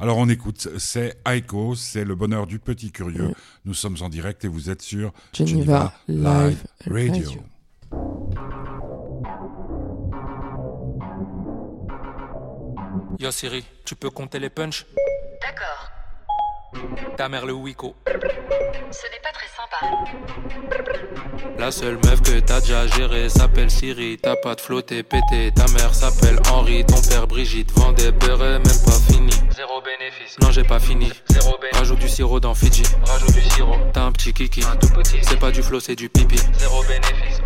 [0.00, 3.26] Alors on écoute, c'est Aiko, c'est le bonheur du petit curieux.
[3.28, 3.34] Ouais.
[3.64, 7.12] Nous sommes en direct et vous êtes sur Geneva Geneva Live Radio.
[7.12, 8.50] Radio.
[13.18, 14.86] Yo Siri, tu peux compter les punchs
[15.42, 15.90] D'accord,
[17.16, 17.94] Ta mère le Wiko.
[18.06, 19.80] ce n'est pas très sympa.
[21.58, 24.18] La seule meuf que t'as déjà gérée s'appelle Siri.
[24.22, 25.52] T'as pas de t'es pété.
[25.54, 26.84] Ta mère s'appelle Henri.
[26.86, 29.32] Ton père Brigitte vend des beurres, même pas fini.
[29.54, 30.38] Zéro bénéfice.
[30.40, 31.12] Non, j'ai pas fini.
[31.28, 31.78] Zéro bénéfice.
[31.78, 32.84] Rajoute du sirop dans Fidji.
[33.04, 33.76] Rajoute du sirop.
[33.92, 34.62] T'as un petit kiki.
[34.64, 35.18] Un tout petit.
[35.22, 36.38] C'est pas du flow, c'est du pipi.
[36.54, 37.40] Zéro bénéfice.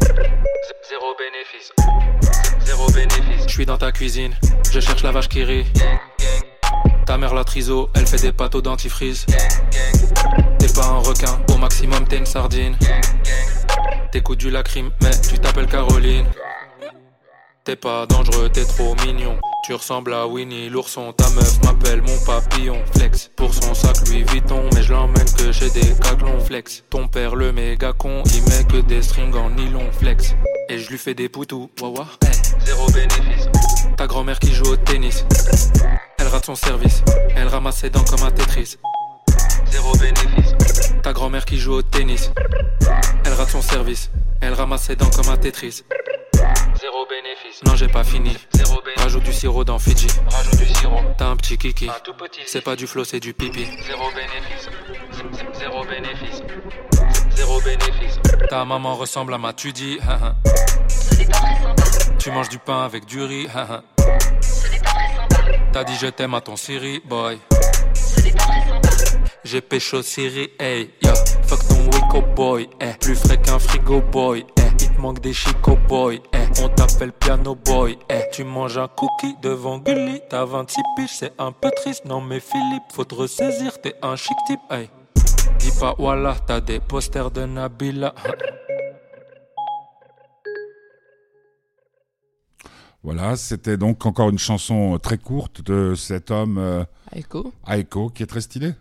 [0.89, 1.73] Zéro bénéfice.
[2.65, 3.47] Zéro bénéfice.
[3.47, 4.35] Je suis dans ta cuisine.
[4.71, 5.67] Je cherche la vache qui rit.
[7.07, 9.27] Ta mère la triso, elle fait des pâtes au dentifrice.
[10.59, 12.77] T'es pas un requin, au maximum t'es une sardine.
[14.13, 16.27] T'écoutes du lacryme, mais tu t'appelles Caroline.
[17.65, 19.39] T'es pas dangereux, t'es trop mignon.
[19.65, 22.77] Tu ressembles à Winnie l'ourson, ta meuf m'appelle mon papillon.
[22.95, 26.39] Flex pour son sac Louis Vuitton, mais je l'emmène que chez des caglons.
[26.41, 29.91] Flex, ton père le méga con, il met que des strings en nylon.
[29.99, 30.35] Flex,
[30.69, 31.71] et je lui fais des poutous.
[31.81, 32.33] Wawa, hey,
[32.67, 33.49] zéro bénéfice.
[33.97, 35.25] Ta grand-mère qui joue au tennis,
[36.35, 37.05] elle rate son service,
[37.37, 38.77] elle ramasse ses dents comme un Tetris.
[39.71, 40.57] Zéro bénéfice.
[41.05, 42.33] Ta grand-mère qui joue au tennis.
[43.25, 44.11] Elle rate son service.
[44.41, 45.85] Elle ramasse ses dents comme un Tetris.
[46.81, 47.63] Zéro bénéfice.
[47.65, 48.37] Non, j'ai pas fini.
[48.53, 49.03] Zéro bénéfice.
[49.05, 50.09] Rajoute du sirop dans Fidji.
[50.29, 51.03] Rajoute du sirop.
[51.17, 51.89] T'as un petit kiki.
[51.89, 52.41] Un tout petit.
[52.47, 53.69] C'est pas du flow, c'est du pipi.
[53.87, 54.69] Zéro bénéfice.
[55.57, 56.43] Zéro bénéfice.
[57.37, 58.19] Zéro bénéfice.
[58.51, 60.01] Ta maman ressemble à ma tu dis.
[60.03, 60.35] hein, hein.
[62.19, 63.47] Tu manges du pain avec du riz.
[65.75, 67.37] T'as dit je t'aime à ton Siri, boy.
[69.43, 71.11] J'ai pécho Siri, hey, yo.
[71.49, 72.93] Fuck ton Wico boy, eh.
[73.01, 74.63] Plus frais qu'un frigo boy, eh.
[74.79, 76.63] Il te manque des chico boy, eh.
[76.63, 78.21] On t'appelle piano boy, eh.
[78.31, 80.21] Tu manges un cookie devant Gulli.
[80.31, 82.05] T'as 26 piges, c'est un peu triste.
[82.05, 84.89] Non mais Philippe, faut te ressaisir, t'es un chic type, hey.
[85.59, 88.15] Dis pas voilà, t'as des posters de Nabila.
[93.05, 98.23] Voilà, c'était donc encore une chanson très courte de cet homme euh, Aiko Aiko qui
[98.23, 98.73] est très stylé.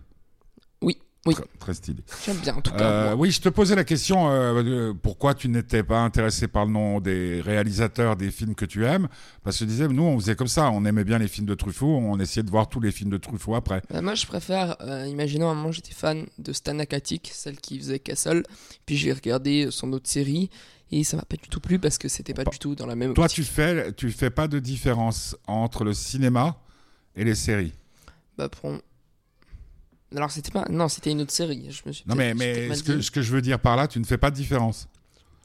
[1.25, 1.35] Oui.
[1.35, 2.03] Très, très stylé.
[2.25, 2.83] J'aime bien en tout cas.
[2.83, 6.71] Euh, oui, je te posais la question euh, pourquoi tu n'étais pas intéressé par le
[6.71, 9.07] nom des réalisateurs des films que tu aimes?
[9.41, 10.69] Parce que je disais, nous, on faisait comme ça.
[10.71, 11.95] On aimait bien les films de Truffaut.
[11.95, 13.81] On essayait de voir tous les films de Truffaut après.
[13.89, 17.55] Bah, moi, je préfère, euh, imaginons, à un moment, j'étais fan de Stana Katic, celle
[17.61, 18.43] qui faisait Castle.
[18.85, 20.49] Puis j'ai regardé son autre série
[20.91, 22.85] et ça m'a pas du tout plu parce que c'était pas Bah, du tout dans
[22.85, 23.13] la même.
[23.13, 23.45] Toi, optique.
[23.45, 26.57] tu fais, tu fais pas de différence entre le cinéma
[27.15, 27.71] et les séries?
[28.37, 28.73] Bah, pour...
[30.15, 30.65] Alors, c'était pas.
[30.69, 31.71] Non, c'était une autre série.
[31.71, 33.03] Je me suis Non, mais, mais ce que, dit.
[33.03, 34.87] ce que je veux dire par là, tu ne fais pas de différence.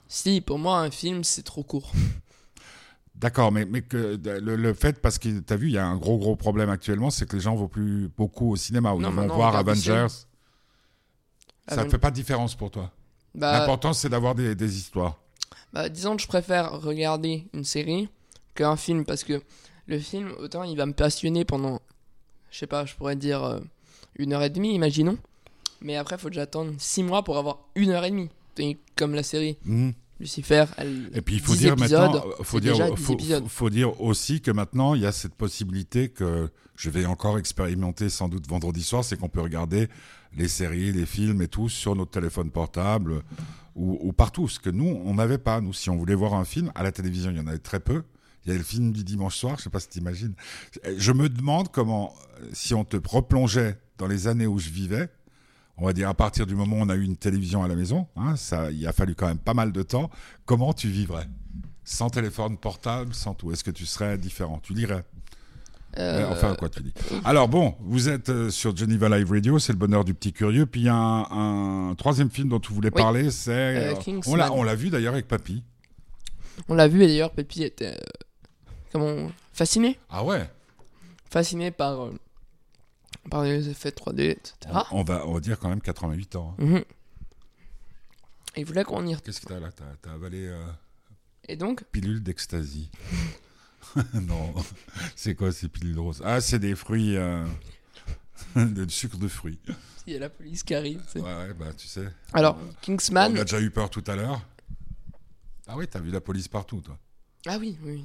[0.09, 1.92] Si, pour moi, un film, c'est trop court.
[3.14, 5.85] D'accord, mais, mais que le, le fait, parce que tu as vu, il y a
[5.87, 9.00] un gros, gros problème actuellement, c'est que les gens vont plus beaucoup au cinéma, ou
[9.00, 10.07] Non, ils vont voir Avengers.
[11.66, 12.92] Ça ne fait pas de différence pour toi.
[13.35, 15.18] Bah, L'important, c'est d'avoir des, des histoires.
[15.72, 18.09] bah, disons que je préfère regarder une série
[18.54, 19.42] qu'un film parce que
[19.87, 21.81] le film, autant il va me passionner pendant,
[22.50, 23.61] je sais pas, je pourrais dire euh,
[24.18, 25.16] une heure et demie, imaginons.
[25.81, 28.28] Mais après, il faut que j'attende six mois pour avoir une heure et demie.
[28.96, 29.92] Comme la série Mhm.
[30.18, 31.11] Lucifer, elle.
[31.14, 33.70] Et puis il faut 10 dire épisodes, maintenant, euh, faut dire, déjà 10 faut, faut-
[33.70, 38.28] dire aussi que maintenant il y a cette possibilité que je vais encore expérimenter sans
[38.28, 39.87] doute vendredi soir, c'est qu'on peut regarder
[40.37, 43.22] les séries, les films et tout sur notre téléphone portable
[43.76, 44.48] ou, ou partout.
[44.48, 45.61] Ce que nous on n'avait pas.
[45.61, 47.78] Nous, si on voulait voir un film à la télévision, il y en avait très
[47.78, 48.02] peu.
[48.44, 50.35] Il y a le film du dimanche soir, je sais pas si tu imagines.
[50.96, 52.12] Je me demande comment,
[52.52, 55.08] si on te replongeait dans les années où je vivais,
[55.76, 57.74] on va dire à partir du moment où on a eu une télévision à la
[57.74, 60.11] maison, hein, ça, il a fallu quand même pas mal de temps.
[60.46, 61.28] Comment tu vivrais
[61.84, 63.52] sans téléphone portable, sans tout?
[63.52, 64.61] Est-ce que tu serais différent?
[64.62, 65.04] Tu lirais
[65.98, 66.92] euh, Enfin, quoi tu dis
[67.24, 70.66] Alors bon, vous êtes euh, sur Geneva Live Radio, c'est le bonheur du petit curieux.
[70.66, 73.00] Puis il y a un, un troisième film dont tu voulais Oui.
[73.02, 75.62] parler, c'est Euh, euh, on l'a, vu d'ailleurs avec Papy.
[76.68, 77.94] On l'a vu et d'ailleurs, Pépi était.
[77.94, 80.48] euh, comment Fasciné Ah ouais.
[81.30, 82.11] Fasciné par.
[83.28, 84.54] Euh, par les effets 3D, etc.
[84.90, 86.54] On, on va, on va dire quand même 88 ans.
[86.58, 86.64] hein.
[86.64, 86.84] Mhm.
[88.56, 89.20] Et il voulait qu'on y retourne.
[89.24, 89.70] Qu'est-ce que t'as là?
[89.70, 90.66] T'as, t'as avalé euh,
[91.48, 92.90] Et donc, pilule d'ecstasy.
[94.14, 94.52] non,
[95.14, 96.22] c'est quoi ces pilules roses?
[96.24, 97.46] Ah, c'est des fruits, euh,
[98.56, 99.58] du sucre de fruits.
[100.06, 101.00] il y a la police qui arrive.
[101.14, 102.08] Ouais, ouais, bah tu sais.
[102.32, 103.36] Alors, On Kingsman.
[103.38, 104.40] a déjà eu peur tout à l'heure.
[105.68, 106.98] Ah oui, t'as vu la police partout, toi.
[107.46, 108.04] Ah oui, oui.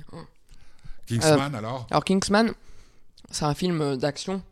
[1.08, 1.88] Kingsman, alors?
[1.90, 2.54] Alors, Kingsman,
[3.32, 4.44] c'est un film euh, d'action.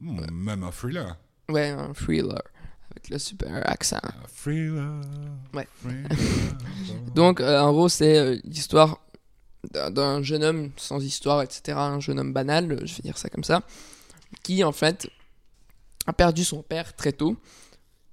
[0.00, 1.16] Hmm, Même un thriller.
[1.48, 2.42] Ouais, un thriller.
[2.90, 3.98] Avec le super accent.
[4.02, 5.00] Un thriller.
[5.54, 5.66] Ouais.
[5.82, 6.08] thriller.
[7.14, 9.00] Donc, euh, en gros, c'est euh, l'histoire
[9.90, 11.76] d'un- jeune homme sans histoire, etc.
[11.78, 13.62] Un jeune homme banal, je vais dire ça comme ça.
[14.42, 15.08] Qui, en fait,
[16.06, 17.36] a perdu son père très tôt.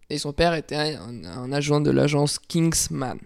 [0.10, 3.20] Et son père était un, un agent de l'agence Kingsman.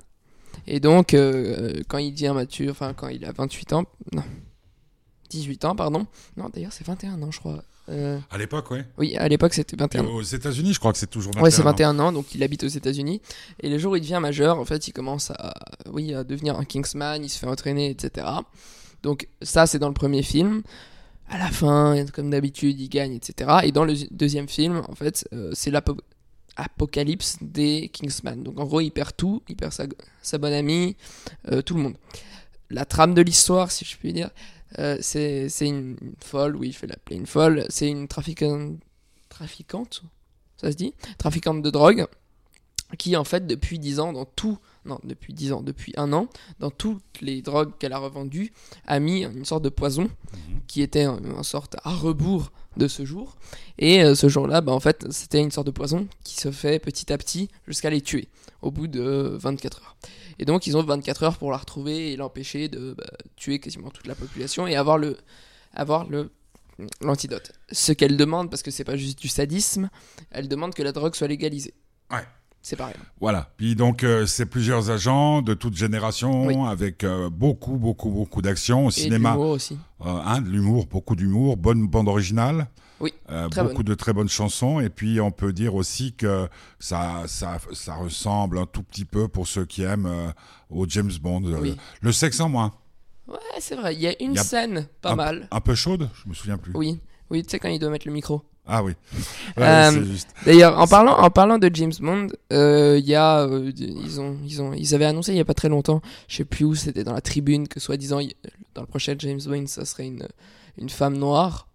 [0.68, 4.24] Et donc, euh, quand il devient mature, enfin, quand il a 28 ans, non,
[5.30, 6.08] 18 ans, pardon.
[6.36, 7.64] Non, d'ailleurs, c'est 21 ans, je crois.
[7.90, 8.86] Euh, À l'époque, ouais.
[8.98, 10.10] oui, à l'époque, c'était 21 ans.
[10.16, 11.66] Aux États-Unis, je crois que c'est toujours 21 Ouais, c'est ans.
[11.66, 13.22] 21 ans, donc il habite aux États-Unis.
[13.62, 15.54] Et le jour où il devient majeur, en fait, il commence à,
[15.92, 18.28] oui, à devenir un Kingsman, il se fait entraîner, etc.
[19.04, 20.64] Donc ça, c'est dans le premier film.
[21.30, 23.60] À la fin, comme d'habitude, il gagne, etc.
[23.64, 28.44] Et dans le deuxième film, en fait, euh, c'est l'apocalypse des Kingsman.
[28.44, 29.86] Donc en gros, il perd tout, il perd sa,
[30.22, 30.96] sa bonne amie,
[31.52, 31.96] euh, tout le monde.
[32.70, 34.30] La trame de l'histoire, si je puis dire,
[34.80, 37.66] euh, c'est une, folle, oui, je vais l'appeler une folle.
[37.70, 38.78] C'est une trafiquante,
[39.30, 40.04] trafiquante,
[40.62, 42.08] ça se dit, trafiquante de drogue,
[42.98, 46.28] qui en fait depuis 10 ans dans tout, non depuis 10 ans, depuis un an,
[46.60, 48.54] dans toutes les drogues qu'elle a revendues,
[48.86, 50.10] a mis une sorte de poison
[50.68, 53.36] qui était en, en sorte à rebours de ce jour.
[53.78, 56.80] Et euh, ce jour-là, bah, en fait, c'était une sorte de poison qui se fait
[56.80, 58.30] petit à petit jusqu'à les tuer
[58.62, 59.98] au bout de 24 heures.
[60.40, 63.90] Et donc ils ont 24 heures pour la retrouver et l'empêcher de bah, tuer quasiment
[63.90, 65.18] toute la population et avoir le
[65.74, 66.32] avoir le
[67.02, 67.54] l'antidote.
[67.72, 69.90] Ce qu'elle demande, parce que c'est pas juste du sadisme,
[70.32, 71.74] elle demande que la drogue soit légalisée.
[72.12, 72.24] Ouais.
[72.62, 72.96] C'est pareil.
[73.22, 73.50] Voilà.
[73.58, 76.56] Puis donc, euh, c'est plusieurs agents de toute génération, Oui.
[76.68, 79.30] avec euh, beaucoup, beaucoup, beaucoup d'action au Et cinéma.
[79.32, 79.78] de l'humour aussi.
[80.02, 82.68] Euh, hein, de l'humour, beaucoup d'humour, bonne bande originale.
[83.00, 84.80] Oui, Euh, beaucoup de très bonnes chansons.
[84.80, 86.48] Et puis, on peut dire aussi que
[86.80, 90.30] ça, ça, ça ressemble un tout petit peu, pour ceux qui aiment, euh,
[90.70, 91.44] au James Bond.
[91.46, 91.76] Euh.
[92.02, 92.74] Le sexe en moins.
[93.28, 93.94] Ouais, c'est vrai.
[93.94, 95.48] Il y a une Il y a scène pas un, mal.
[95.52, 96.72] Un peu chaude, je me souviens plus.
[96.76, 97.00] Oui.
[97.30, 98.42] Oui, tu sais quand il doit mettre le micro.
[98.66, 98.94] Ah oui.
[99.58, 99.90] Ouais.
[100.46, 104.74] D'ailleurs, en parlant, en parlant de James Bond, il y a, ils ont, ils ont,
[104.74, 107.14] ils avaient annoncé il y a pas très longtemps, je sais plus où, c'était dans
[107.14, 108.20] la tribune que soi-disant
[108.76, 110.28] dans le prochain James Bond, ça serait une,
[110.78, 111.68] une femme noire.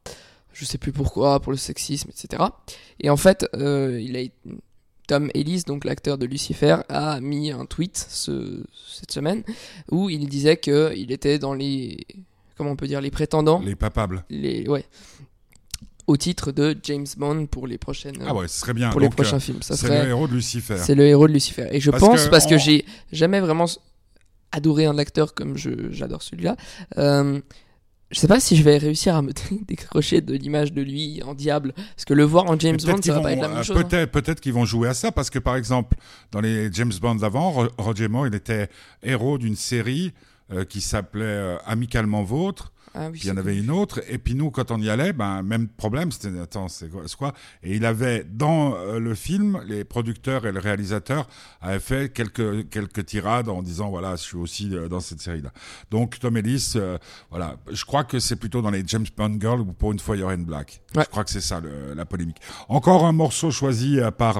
[0.53, 2.43] Je sais plus pourquoi, pour le sexisme, etc.
[3.01, 4.21] Et en fait, euh, il a,
[5.09, 9.43] Tom Ellis, donc l'acteur de Lucifer, a mis un tweet ce, cette semaine
[9.91, 12.07] où il disait que il était dans les,
[12.57, 14.25] comment on peut dire, les prétendants, Les papables.
[14.31, 14.85] les, ouais,
[16.07, 18.17] au titre de James Bond pour les prochaines.
[18.27, 18.91] Ah ouais, ce serait bien.
[18.91, 19.62] pour les prochains euh, films.
[19.62, 20.77] Ça C'est serait, le héros de Lucifer.
[20.79, 21.69] c'est le héros de Lucifer.
[21.73, 23.67] Et je Parce pense, que parce que on- j'ai jamais vraiment
[24.53, 26.57] adoré un acteur comme je, j'adore celui-là,
[26.99, 27.41] euh,
[28.12, 29.33] je sais pas si je vais réussir à me
[29.66, 31.72] décrocher de l'image de lui en diable.
[31.75, 33.62] Parce que le voir en James Bond, ça va vont- pas être la même euh,
[33.62, 33.77] chose.
[33.79, 34.07] hein.
[34.12, 35.96] Peut-être, qu'ils vont jouer à ça parce que par exemple,
[36.31, 38.68] dans les James Bond d'avant, Ro- Roger Moore, il était
[39.03, 40.12] héros d'une série
[40.53, 42.72] euh, qui s'appelait euh, Amicalement Vôtre.
[42.95, 44.03] Ah oui, Puis il y en avait une autre.
[44.09, 46.12] Et puis nous, quand on y allait, ben même problème.
[46.12, 50.61] C'était attends, c'est quoi, Et il avait dans euh, le film, les producteurs et le
[50.61, 51.27] réalisateur
[51.62, 55.53] avaient fait quelques quelques tirades en disant voilà, je suis aussi euh, dans cette série-là.
[55.90, 56.99] Donc Tom Ellis, euh,
[57.31, 60.16] voilà, je crois que c'est plutôt dans les James Bond Girls où pour une fois
[60.16, 60.71] il y aurait une blague.
[60.95, 61.05] Ouais.
[61.05, 62.38] Je crois que c'est ça le- la polémique.
[62.68, 64.38] Encore un morceau choisi par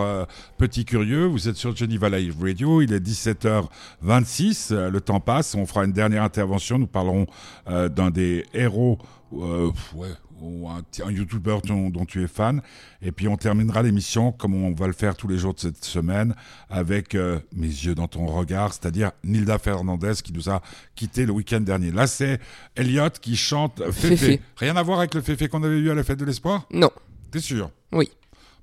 [0.59, 1.24] Petit Curieux.
[1.24, 2.83] Vous êtes sur Geneva Live Radio.
[2.83, 4.72] Il est 17h26.
[4.72, 5.55] euh, le temps passe.
[5.55, 6.78] On fera une dernière intervention.
[6.78, 7.26] Nous parlerons
[7.66, 8.99] d'un des héros,
[9.35, 12.61] euh, ouais, ou un, un YouTuber dont, dont tu es fan.
[13.01, 15.85] Et puis on terminera l'émission comme on va le faire tous les jours de cette
[15.85, 16.35] semaine
[16.68, 20.61] avec euh, Mes yeux dans ton regard, c'est-à-dire Nilda Fernandez qui nous a
[20.95, 21.92] quitté le week-end dernier.
[21.92, 22.40] Là, c'est
[22.75, 24.40] Elliot qui chante Féfé.
[24.57, 26.66] Rien à voir avec le Féfé qu'on avait vu à la fête de l'espoir?
[26.73, 26.90] Non,
[27.31, 27.71] T'es sûr?
[27.92, 28.11] Oui.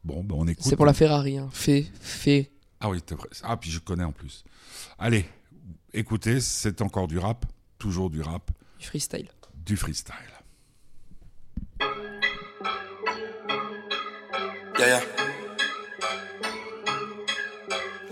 [0.03, 0.63] Bon, ben on écoute.
[0.67, 1.37] c'est pour la Ferrari.
[1.37, 1.49] Hein.
[1.51, 1.87] Fait.
[2.79, 2.99] Ah oui.
[3.43, 4.43] Ah, puis je connais en plus.
[4.97, 5.25] Allez,
[5.93, 7.45] écoutez, c'est encore du rap,
[7.77, 9.27] toujours du rap, du freestyle.
[9.75, 10.15] Freestyle.
[14.79, 15.01] Yeah.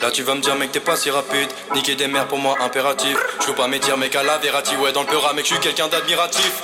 [0.02, 2.58] Là tu vas me dire mec t'es pas si rapide Niquer des mères pour moi
[2.62, 5.46] impératif Je peux pas me dire mec à la Verratti Ouais dans le peur mec
[5.46, 6.64] je suis quelqu'un d'admiratif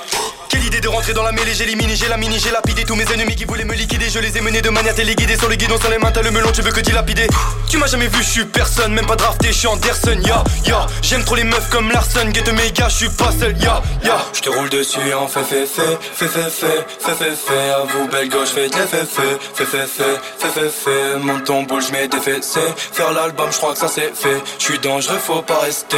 [0.54, 2.94] quelle idée de rentrer dans la mêlée, j'ai éliminé, j'ai la mini, j'ai lapidé tous
[2.94, 5.56] mes ennemis qui voulaient me liquider, je les ai menés de manière téléguidée sur le
[5.56, 7.26] guidon, sur les mains, t'as le melon, tu veux que dilapider
[7.68, 10.86] Tu m'as jamais vu, je suis personne, même pas drafté, je suis Anderson, ya ya.
[11.02, 14.16] J'aime trop les meufs comme Larson, get mes gars, je suis pas seul, ya ya
[14.32, 17.80] Je te roule dessus en fait fait fait, fait fait fait, fait fait fait, à
[17.88, 21.80] vous belle gauche, fais des fait fait, fait fait fait, fait fait fait, mon tombeau,
[21.80, 22.60] je mets des fessées,
[22.92, 25.96] faire l'album, je crois que ça c'est fait, je suis dangereux, faut pas rester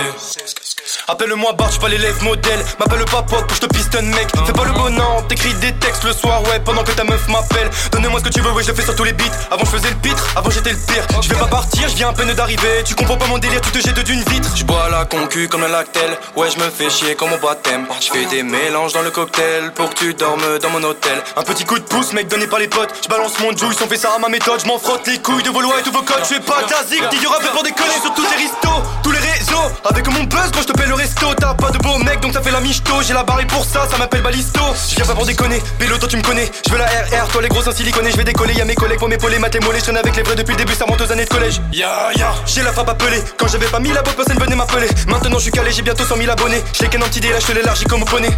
[1.09, 2.65] Appelle-moi Bart, j'suis pas l'élève modèle.
[2.79, 4.29] M'appelle pas pote pour je te pistonne, mec.
[4.47, 7.71] Fais pas le bonheur, t'écris des textes le soir, ouais, pendant que ta meuf m'appelle.
[7.93, 9.25] Donne-moi ce que tu veux, ouais, je le fais sur tous les beats.
[9.51, 11.07] Avant, je faisais le pitre, avant, j'étais le pire.
[11.23, 12.83] Je vais pas partir, je viens à peine d'arriver.
[12.85, 14.51] Tu comprends pas mon délire, tu te jettes d'une vitre.
[14.55, 16.19] Je bois la concu comme un lactel.
[16.37, 17.87] Ouais, je me fais chier comme au baptême.
[18.01, 21.23] Je fais des mélanges dans le cocktail pour que tu dormes dans mon hôtel.
[21.37, 22.95] Un petit coup de pouce, mec, donné par les potes.
[23.03, 24.61] Je balance mon juice, on fait ça à ma méthode.
[24.61, 26.23] Je m'en frotte les couilles de vos lois et tous vos codes.
[26.23, 29.71] Je fais pas de la rap pour déconner sur tous les restos, tous les réseaux.
[29.85, 31.35] Avec mon buzz, gros, je te paie le resto.
[31.35, 32.93] T'as pas de beau mec, donc ça fait la michto.
[33.03, 34.61] J'ai la barre pour ça, ça m'appelle Balisto.
[34.91, 36.51] Je viens pas pour déconner, Pélo, toi tu me connais.
[36.67, 38.07] Je veux la RR, toi les gros en silicone.
[38.11, 39.79] Je vais décoller, y'a mes collègues pour m'épauler, mater mollet.
[39.79, 41.61] Je traîne avec les vrais depuis le début, ça monte aux années de collège.
[41.73, 43.23] Ya ya, j'ai la frappe appelée.
[43.39, 44.89] Quand j'avais pas mis la botte, personne venait m'appeler.
[45.09, 46.63] Maintenant je suis calé, j'ai bientôt 100 000 abonnés.
[46.75, 48.31] Je les ken en petit dé, là je l'élargis comme au poney.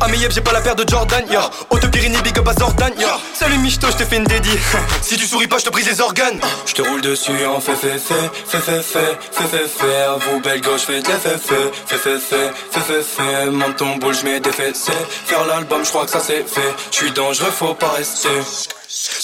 [0.00, 1.50] Ah mais yep, j'ai pas la paire de Jordan, ya.
[1.70, 3.18] Auto Pyrénées, big up à Zordan, ya.
[3.34, 4.58] Salut Michto, je te fais une dédie.
[5.02, 6.38] si tu souris pas, je te brise les organes.
[6.66, 8.14] Je te roule dessus en fait, fait, fait,
[8.46, 10.06] fait, fait, fait, fait, fait, fait.
[10.30, 13.46] Vous, belle gauche, fais de fait, fait, fait, fait, fait, fait, fait, fait.
[13.50, 14.92] Monte ton boule, je mets des fessées.
[15.26, 16.74] Faire l'album, je crois que ça c'est fait.
[16.90, 18.28] Je suis dangereux, faut pas rester.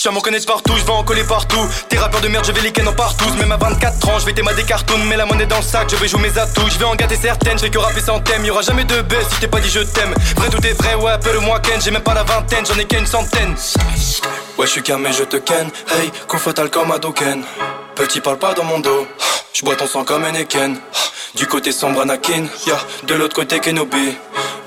[0.02, 1.64] Je m'en connaître partout, je vais en coller partout.
[1.88, 3.32] Tes rappeurs de merde, je vais les ken en partout.
[3.38, 4.98] Même à 24 ans, je vais t'aimer des cartoons.
[5.08, 6.68] Mais la monnaie dans le sac, je vais jouer mes atouts.
[6.68, 8.44] Je vais en gâter certaines, je vais que rapper sans thème.
[8.44, 10.14] Y'aura jamais de baisse si t'ai pas dit je t'aime.
[10.36, 11.80] Vrai tout est vrai, ouais, appelle-moi Ken.
[11.80, 13.54] J'ai même pas la vingtaine, j'en ai qu'une centaine.
[14.58, 15.70] Ouais, je suis mais je te ken.
[15.90, 17.44] Hey, fatal comme Hadoken.
[17.94, 19.06] Petit parle dans mon dos.
[19.52, 20.76] Je bois ton sang comme un Eken.
[21.34, 22.78] Du côté sombre Anakin, ya.
[23.04, 24.16] De l'autre côté Kenobi.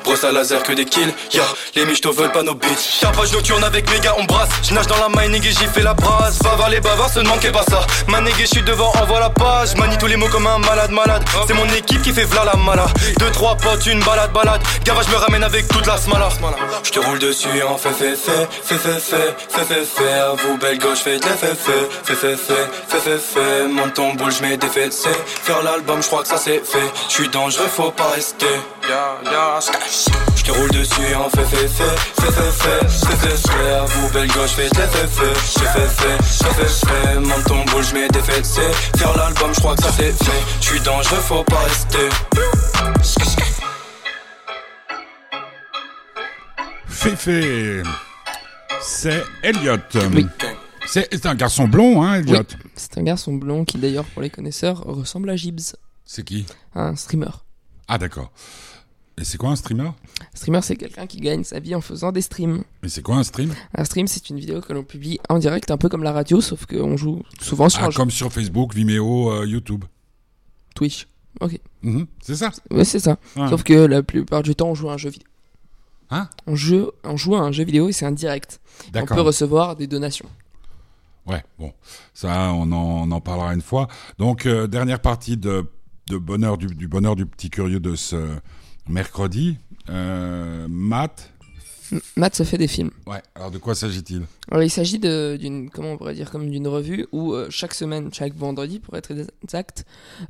[0.05, 1.13] Brosse à laser que des kills.
[1.33, 1.43] Ya,
[1.75, 2.85] les michtos veulent pas nos beats.
[3.01, 4.49] Chapage nocturne avec mes gars, on brasse.
[4.63, 6.41] Je nage dans la mining et j'y fais la brasse.
[6.43, 7.85] Va voir les bavards, se demande pas ça.
[8.07, 9.75] Manégué, je suis devant, envoie la page.
[9.75, 11.23] Manie tous les mots comme un malade, malade.
[11.47, 12.85] C'est mon équipe qui fait v'là la mala.
[13.19, 14.61] Deux, trois potes, une balade, balade.
[14.83, 16.29] Gavage me ramène avec toute la smala.
[16.83, 20.35] Je te roule dessus en fait, fait, fait, fait, fait, fait, fait, fait, fait.
[20.43, 23.67] Vous, belle gauche, faites les fait, fait, fait, fait, fait, fait, fait, fait.
[23.67, 25.09] Monte ton boule, je mets des c'est.
[25.43, 26.91] Faire l'album, je crois que ça c'est fait.
[27.09, 28.45] Je suis dangereux, faut pas rester.
[28.87, 33.71] Je te roule dessus en fait, fait, fait, fait, fait, fait, fait, fait, fait.
[33.71, 37.19] À vous, belle gauche, les fait, fait, fait, fait, fait, fait, fait, fait.
[37.19, 38.71] Monte ton boule, je mets des faits, c'est.
[38.97, 40.43] Faire l'album, je crois que ça c'est fait.
[40.61, 42.09] Je suis dangereux, faut pas rester.
[46.87, 47.81] Féfé,
[48.81, 49.77] c'est Elliot.
[50.13, 50.27] Oui.
[50.85, 52.43] C'est c'est un garçon blond, hein, Elliot
[52.75, 56.45] C'est un garçon blond qui, d'ailleurs, pour les connaisseurs, ressemble à Gibbs, C'est qui?
[56.75, 57.31] Un streamer.
[57.87, 58.31] Ah, d'accord.
[59.17, 59.87] Et c'est quoi un streamer?
[59.87, 62.63] Un streamer, c'est quelqu'un qui gagne sa vie en faisant des streams.
[62.83, 63.53] Mais c'est quoi un stream?
[63.73, 66.41] Un stream, c'est une vidéo que l'on publie en direct, un peu comme la radio,
[66.41, 67.95] sauf qu'on joue souvent sur Ah, un jeu.
[67.97, 69.85] comme sur Facebook, Vimeo, euh, YouTube.
[70.75, 71.07] Twitch.
[71.41, 72.49] Ok, Mhm, c'est ça?
[72.71, 73.17] Ouais, c'est ça.
[73.35, 73.49] Ouais.
[73.49, 75.27] Sauf que la plupart du temps, on joue à un jeu vidéo.
[76.09, 76.29] Hein?
[76.47, 78.59] On, joue, on joue à un jeu vidéo et c'est un direct.
[78.95, 80.29] On peut recevoir des donations.
[81.25, 81.73] Ouais, bon,
[82.13, 83.87] ça, on en, on en parlera une fois.
[84.19, 85.65] Donc, euh, dernière partie de,
[86.09, 88.37] de bonheur du, du bonheur du petit curieux de ce
[88.87, 89.57] mercredi.
[89.89, 91.31] Euh, Matt,
[92.15, 92.91] Matt se fait des films.
[93.05, 93.21] ouais.
[93.35, 94.23] Alors, de quoi s'agit-il?
[94.59, 98.33] Il s'agit d'une, comment on pourrait dire, comme d'une revue où euh, chaque semaine, chaque
[98.35, 99.11] vendredi, pour être
[99.43, 99.85] exact,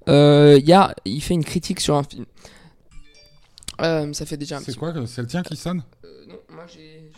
[0.10, 2.26] euh, il y a, il fait une critique sur un film.
[3.82, 5.84] Euh, ça fait déjà un C'est quoi C'est le tien qui sonne?
[6.06, 7.12] Euh, non, moi j'ai.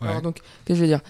[0.00, 0.08] Ouais.
[0.08, 1.00] Alors donc, qu'est-ce que je veux dire?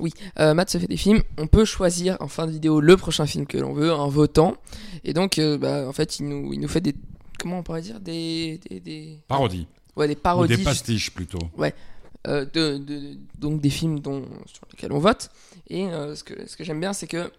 [0.00, 1.22] Oui, euh, Matt se fait des films.
[1.38, 4.56] On peut choisir en fin de vidéo le prochain film que l'on veut en votant.
[5.04, 6.94] Et donc, euh, bah, en fait, il nous, il nous fait des.
[7.38, 8.58] Comment on pourrait dire Des.
[8.68, 9.18] des, des...
[9.28, 9.66] Parodie.
[9.96, 10.56] Ouais, des Ou parodies.
[10.56, 11.38] des pastiches, plutôt.
[12.26, 15.30] euh, de, de- donc des films dont, sur lesquels on vote.
[15.68, 17.30] Et ce que, ce que j'aime bien, c'est que,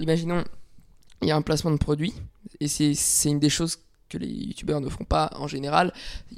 [0.00, 0.44] imaginons,
[1.22, 2.12] il y a un placement de produit,
[2.60, 3.78] et c'est c'est une des choses
[4.08, 5.92] que les youtubeurs ne font pas en général.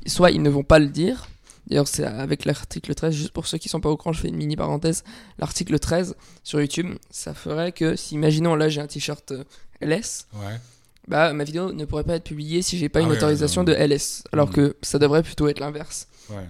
[0.06, 1.26] Soit ils ne vont pas le dire.
[1.66, 4.28] D'ailleurs, c'est avec l'article 13, juste pour ceux qui sont pas au courant, je fais
[4.28, 5.02] une mini parenthèse.
[5.38, 9.44] L'article 13 sur YouTube, ça ferait que si, imaginons, là j'ai un t-shirt euh,
[9.80, 10.60] LS, Ouais.
[11.08, 13.72] bah ma vidéo ne pourrait pas être publiée si j'ai pas Ah une autorisation de
[13.72, 14.22] LS.
[14.32, 14.54] Alors Mhm.
[14.54, 16.06] que ça devrait plutôt être l'inverse.
[16.30, 16.44] ouais.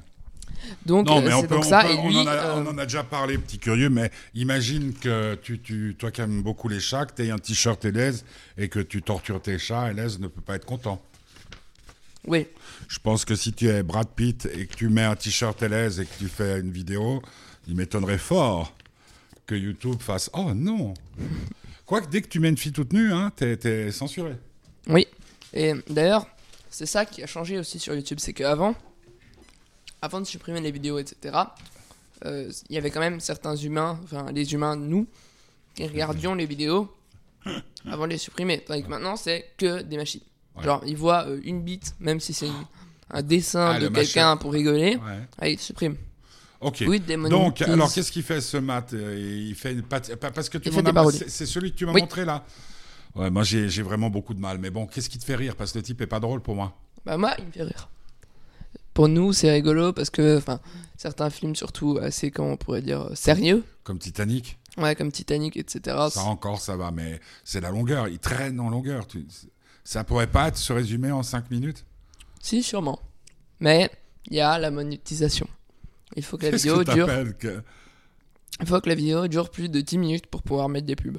[0.84, 1.82] Donc, Non, euh, mais on c'est peut, donc on ça.
[1.82, 4.10] peut- et on lui, en a, euh, on en a déjà parlé, petit curieux, mais
[4.34, 8.24] imagine que tu, tu, toi qui aimes beaucoup les chats, que tu un t-shirt LS
[8.58, 11.00] et que tu tortures tes chats, LS ne peut pas être content.
[12.26, 12.46] Oui.
[12.88, 16.00] Je pense que si tu es Brad Pitt et que tu mets un t-shirt LS
[16.00, 17.22] et que tu fais une vidéo,
[17.66, 18.72] il m'étonnerait fort
[19.46, 20.94] que YouTube fasse Oh non
[21.84, 24.34] Quoique dès que tu mets une fille toute nue, hein, t'es, t'es censuré.
[24.88, 25.06] Oui,
[25.52, 26.26] et d'ailleurs,
[26.70, 28.74] c'est ça qui a changé aussi sur YouTube, c'est qu'avant,
[30.02, 31.36] avant de supprimer les vidéos, etc.,
[32.24, 35.06] euh, il y avait quand même certains humains, enfin les humains, nous,
[35.74, 36.92] qui regardions les vidéos
[37.86, 38.60] avant de les supprimer.
[38.60, 40.22] Tandis que maintenant, c'est que des machines.
[40.56, 40.64] Ouais.
[40.64, 42.48] Genre, ils voient euh, une bite, même si c'est
[43.10, 45.20] un dessin Ah, de quelqu'un pour rigoler, Ouais.
[45.38, 45.96] allez, ils suppriment.
[46.60, 46.84] Ok.
[46.88, 50.48] Oui, Donc, alors qu'est-ce qu'il fait ce Matt Euh, Il fait une pat- pa- parce
[50.48, 50.72] que tu Il
[51.28, 52.00] c'est, celui que tu m'as Oui.
[52.00, 52.44] montré là.
[53.14, 54.58] Ouais, moi j'ai, vraiment beaucoup de mal.
[54.58, 55.54] Mais bon, qu'est-ce qui te fait rire?
[55.56, 56.74] Parce que le type est pas drôle pour moi.
[57.04, 57.88] Bah moi, il me fait rire.
[58.94, 60.58] Pour nous, c'est rigolo parce que, enfin,
[60.96, 64.58] certains films surtout assez, comment on pourrait dire, euh, sérieux, Comme Titanic.
[64.78, 65.96] ouais, comme Titanic, etc.
[66.10, 68.08] Ça encore, ça va, mais c'est la longueur.
[68.08, 69.06] Il traîne en longueur.
[69.06, 69.26] Tu-
[69.86, 71.84] Ça pourrait pas être se résumer en 5 minutes
[72.40, 73.00] Si, sûrement.
[73.60, 73.88] Mais
[74.28, 75.46] il y a la monétisation.
[76.16, 77.38] Il faut que la vidéo que dure.
[77.38, 77.62] que-
[78.60, 81.18] Il faut que la vidéo dure plus de 10 minutes pour pouvoir mettre des pubs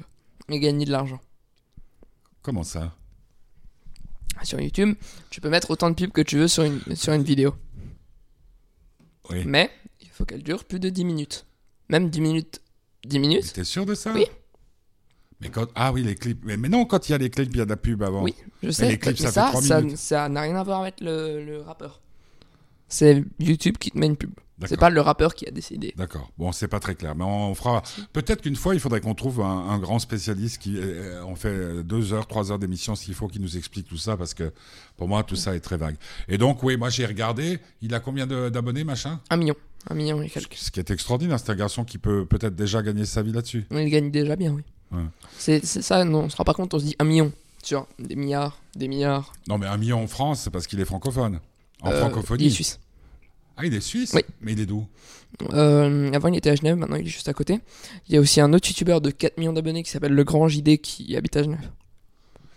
[0.50, 1.18] et gagner de l'argent.
[2.42, 2.94] Comment ça?
[4.42, 4.94] Sur YouTube,
[5.30, 7.54] tu peux mettre autant de pubs que tu veux sur une, sur une vidéo.
[9.30, 9.44] Oui.
[9.46, 9.70] Mais
[10.02, 11.46] il faut qu'elle dure plus de 10 minutes.
[11.88, 12.60] Même 10 minutes.
[13.06, 13.50] 10 minutes?
[13.54, 14.12] T'es sûr de ça?
[14.12, 14.26] Oui.
[15.40, 15.68] Mais quand...
[15.74, 16.40] Ah oui, les clips.
[16.44, 18.02] Mais, mais non, quand il y a les clips, il y a de la pub
[18.02, 18.22] avant.
[18.22, 18.88] Oui, je sais.
[18.88, 22.00] les clips, mais ça fait ça, n'a rien à voir avec le, le rappeur.
[22.88, 24.32] C'est YouTube qui te met une pub.
[24.66, 25.94] C'est pas le rappeur qui a décidé.
[25.96, 26.32] D'accord.
[26.36, 27.82] Bon, c'est pas très clair, mais on fera.
[28.12, 30.76] Peut-être qu'une fois, il faudrait qu'on trouve un, un grand spécialiste qui.
[30.76, 34.16] euh, on fait deux heures, trois heures d'émission s'il faut, qui nous explique tout ça,
[34.16, 34.52] parce que
[34.96, 35.94] pour moi, tout ça est très vague.
[36.26, 37.60] Et donc, oui, moi j'ai regardé.
[37.82, 39.20] Il a combien d'abonnés, machin?
[39.30, 39.54] Un million.
[39.88, 40.54] Un million et quelques.
[40.54, 43.64] Ce qui est extraordinaire, c'est un garçon qui peut peut-être déjà gagner sa vie là-dessus.
[43.70, 44.62] Il gagne déjà bien, oui.
[44.92, 45.02] Ouais.
[45.38, 47.32] C'est c'est ça, non, on se rend pas compte, on se dit un million.
[47.62, 49.32] Sur des milliards, des milliards.
[49.48, 51.40] Non, mais un million en France, c'est parce qu'il est francophone.
[51.82, 52.44] En Euh, francophonie.
[52.44, 52.78] Il est suisse.
[53.56, 54.22] Ah, il est suisse Oui.
[54.40, 54.86] Mais il est d'où?
[55.52, 57.58] Euh, avant, il était à Genève, maintenant, il est juste à côté.
[58.08, 60.48] Il y a aussi un autre youtubeur de 4 millions d'abonnés qui s'appelle Le Grand
[60.48, 61.68] JD qui habite à Genève.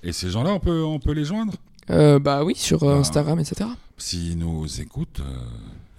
[0.03, 1.53] Et ces gens-là, on peut, on peut les joindre?
[1.89, 2.99] Euh, bah oui, sur euh, Ah.
[2.99, 3.69] Instagram, etc.
[3.97, 5.35] S'il nous écoute, euh,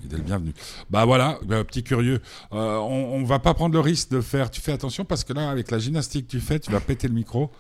[0.05, 0.53] il est le bienvenu.
[0.91, 2.21] Bah voilà, bah, petit curieux.
[2.53, 4.51] Euh, on, on va pas prendre le risque de faire.
[4.51, 7.09] Tu fais attention parce que là, avec la gymnastique que tu fais, tu vas péter
[7.09, 7.51] le micro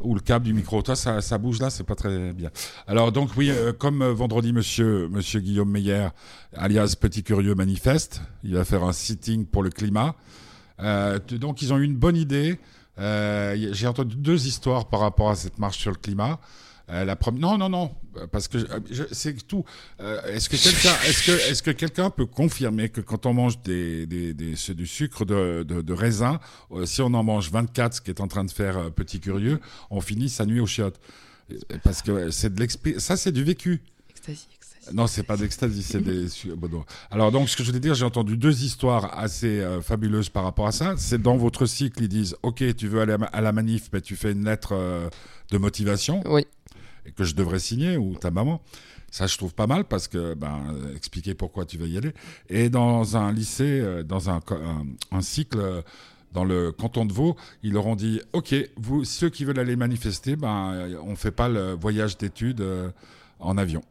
[0.00, 0.82] ou le câble du micro.
[0.82, 2.50] Toi, ça, bouge là, c'est pas très bien.
[2.86, 6.08] Alors donc oui, euh, comme euh, vendredi, monsieur, monsieur Guillaume Meyer,
[6.54, 8.22] alias Petit Curieux, manifeste.
[8.42, 10.14] Il va faire un sitting pour le climat.
[10.78, 12.58] Donc ils ont eu une bonne idée.
[12.98, 16.40] J'ai entendu deux histoires par rapport à cette marche sur le climat.
[16.90, 18.58] Euh, la première, non, non, non, euh, parce que
[18.90, 19.64] je- c'est tout.
[20.00, 23.62] Euh, est-ce que quelqu'un, est-ce que, est-ce que quelqu'un peut confirmer que quand on mange
[23.62, 26.40] des, des, des- du sucre de, de, de raisin,
[26.72, 29.18] euh, si on en mange 24, ce qui est en train de faire euh, petit
[29.18, 29.60] curieux,
[29.90, 31.00] on finit sa nuit aux chiottes.
[31.50, 32.66] Euh, Parce que c'est de
[32.98, 33.82] ça c'est du vécu.
[34.10, 34.94] Ecstasy, ecstasy.
[34.94, 36.26] Non, c'est pas d'ecstasy, c'est des.
[36.56, 36.84] bon.
[37.10, 40.44] Alors donc, ce que je voulais dire, j'ai entendu deux histoires assez euh, fabuleuses par
[40.44, 40.94] rapport à ça.
[40.98, 44.16] C'est dans votre cycle, ils disent, ok, tu veux aller à la manif, mais tu
[44.16, 45.08] fais une lettre euh,
[45.50, 46.46] de motivation Oui.
[47.12, 48.60] Que je devrais signer ou ta maman.
[49.14, 52.12] Ça, je trouve pas mal parce que ben expliquer pourquoi tu veux y aller.
[52.48, 54.40] Et dans un lycée, euh, dans un,
[55.20, 55.58] cycle.
[55.60, 55.82] euh,
[56.32, 59.76] dans le canton de Vaud, ils leur ont dit OK, vous, ceux qui veulent aller
[59.76, 62.64] manifester, ben, euh, on fait pas le voyage d'études
[63.38, 63.82] en avion.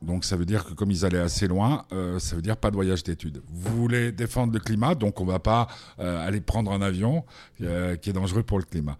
[0.00, 1.84] Donc ça veut dire que comme ils allaient assez loin,
[2.18, 3.42] ça veut dire pas de voyage d'études.
[3.46, 5.68] Vous voulez défendre le climat, donc on va pas
[5.98, 7.26] aller prendre un avion
[7.58, 7.66] qui
[8.08, 8.96] est dangereux pour le climat.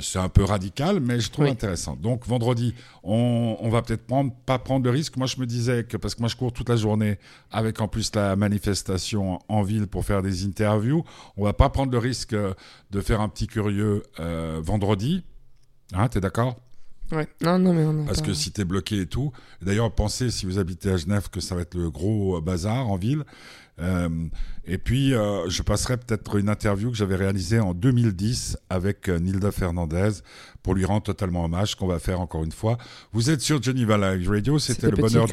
[0.00, 1.50] C'est un peu radical, mais je trouve Oui.
[1.52, 1.96] intéressant.
[1.96, 2.74] Donc vendredi,
[3.04, 5.16] on, on va peut-être prendre, pas prendre de risque.
[5.16, 7.18] Moi, je me disais que parce que moi, je cours toute la journée
[7.52, 11.04] avec en plus la manifestation en ville pour faire des interviews,
[11.36, 12.52] on va pas prendre le risque euh,
[12.90, 15.22] de faire un petit curieux euh, vendredi.
[15.94, 16.56] Hein, t'es d'accord?
[17.12, 17.28] Ouais.
[17.40, 19.30] Non, non, mais on parce pas- que si t'es bloqué et tout.
[19.62, 22.88] D'ailleurs, pensez, si vous habitez à Genève, que ça va être le gros euh, bazar
[22.90, 23.22] en ville.
[23.78, 24.08] Euh,
[24.64, 29.18] et puis, euh, je passerai peut-être une interview que j'avais réalisée en 2010 avec euh,
[29.18, 30.10] Nilda Fernandez
[30.62, 32.78] pour lui rendre totalement hommage, qu'on va faire encore une fois.
[33.12, 35.26] Vous êtes sur Geneva Live Radio, c'était le bonheur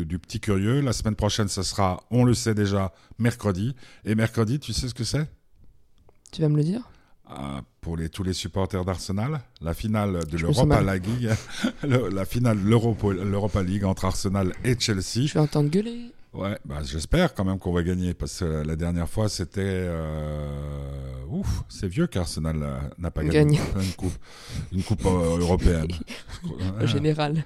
[0.00, 0.80] du, du petit curieux.
[0.80, 3.74] La semaine prochaine, ce sera, on le sait déjà, mercredi.
[4.04, 5.26] Et mercredi, tu sais ce que c'est?
[6.32, 6.82] Tu vas me le dire?
[7.30, 10.82] Euh, pour les, tous les supporters d'Arsenal, la finale de l'Europa.
[10.82, 11.30] League,
[11.82, 15.26] le- la finale l'Europa League entre Arsenal et Chelsea.
[15.26, 16.12] Je vais entendre gueuler.
[16.34, 21.14] Ouais, bah, j'espère quand même qu'on va gagner parce que la dernière fois c'était euh,
[21.28, 24.18] ouf, c'est vieux qu'Arsenal n'a pas gagné une coupe,
[24.72, 25.88] une coupe euh, européenne.
[26.82, 27.44] Au général.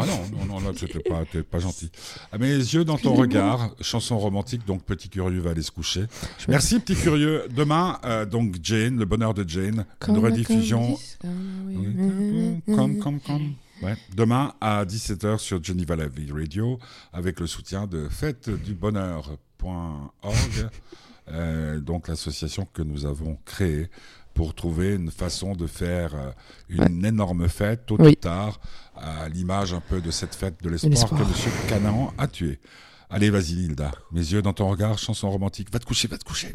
[0.00, 1.90] Ah non, non, non, là, c'était pas, pas gentil.
[2.30, 6.04] À mes yeux dans ton regard, chanson romantique, donc Petit Curieux va aller se coucher.
[6.46, 7.48] Merci Petit Curieux.
[7.50, 10.96] Demain, euh, donc Jane, le bonheur de Jane, Comme une rediffusion.
[12.66, 13.54] Comme, comme, comme.
[13.82, 13.96] Ouais.
[14.14, 16.78] Demain à 17h sur Geneva Live Radio
[17.12, 20.68] avec le soutien de fêtedubonheur.org,
[21.28, 23.88] euh, donc l'association que nous avons créée
[24.34, 26.30] pour trouver une façon de faire euh,
[26.68, 28.10] une énorme fête tôt Oui.
[28.10, 28.60] ou tard
[28.96, 31.28] à l'image un peu de cette fête de l'espoir que M.
[31.68, 32.58] Canaan a tué.
[33.10, 33.90] Allez, vas-y, Hilda.
[34.12, 35.72] Mes yeux dans ton regard, chanson romantique.
[35.72, 36.52] Va te coucher, va te coucher.